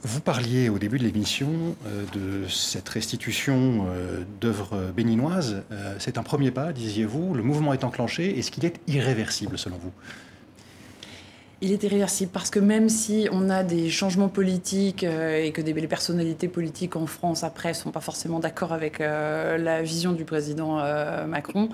[0.05, 5.65] Vous parliez au début de l'émission euh, de cette restitution euh, d'œuvres béninoises.
[5.73, 7.35] Euh, c'est un premier pas, disiez-vous.
[7.35, 8.39] Le mouvement est enclenché.
[8.39, 9.91] Est-ce qu'il est irréversible selon vous?
[11.61, 15.73] Il est irréversible parce que même si on a des changements politiques et que des,
[15.73, 20.77] les personnalités politiques en France après sont pas forcément d'accord avec la vision du président
[21.27, 21.69] Macron,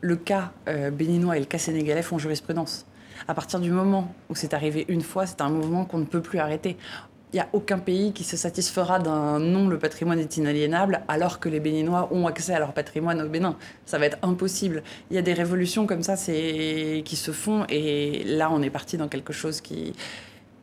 [0.00, 0.52] le cas
[0.92, 2.86] béninois et le cas sénégalais font jurisprudence.
[3.26, 6.20] À partir du moment où c'est arrivé une fois, c'est un mouvement qu'on ne peut
[6.20, 6.76] plus arrêter.
[7.32, 11.40] Il n'y a aucun pays qui se satisfera d'un non, le patrimoine est inaliénable, alors
[11.40, 13.56] que les Béninois ont accès à leur patrimoine au Bénin.
[13.86, 14.84] Ça va être impossible.
[15.10, 18.96] Il y a des révolutions comme ça qui se font, et là, on est parti
[18.96, 19.94] dans quelque chose qui.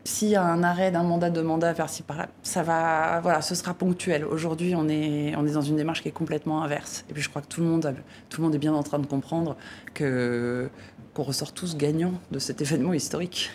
[0.03, 3.41] S'il y a un arrêt d'un mandat, de mandat vers ci par-là, ça va, voilà,
[3.41, 4.25] ce sera ponctuel.
[4.25, 7.05] Aujourd'hui, on est, on est dans une démarche qui est complètement inverse.
[7.09, 7.93] Et puis, je crois que tout le monde,
[8.29, 9.57] tout le monde est bien en train de comprendre
[9.93, 10.69] que
[11.13, 13.51] qu'on ressort tous gagnants de cet événement historique.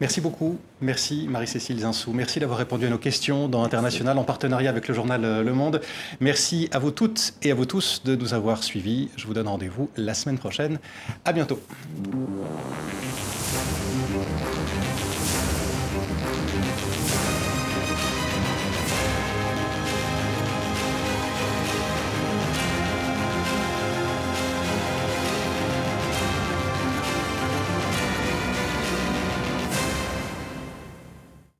[0.00, 0.58] Merci beaucoup.
[0.80, 2.12] Merci Marie-Cécile Zinsou.
[2.12, 5.80] Merci d'avoir répondu à nos questions dans International en partenariat avec le journal Le Monde.
[6.18, 9.10] Merci à vous toutes et à vous tous de nous avoir suivis.
[9.16, 10.80] Je vous donne rendez-vous la semaine prochaine.
[11.24, 11.60] À bientôt.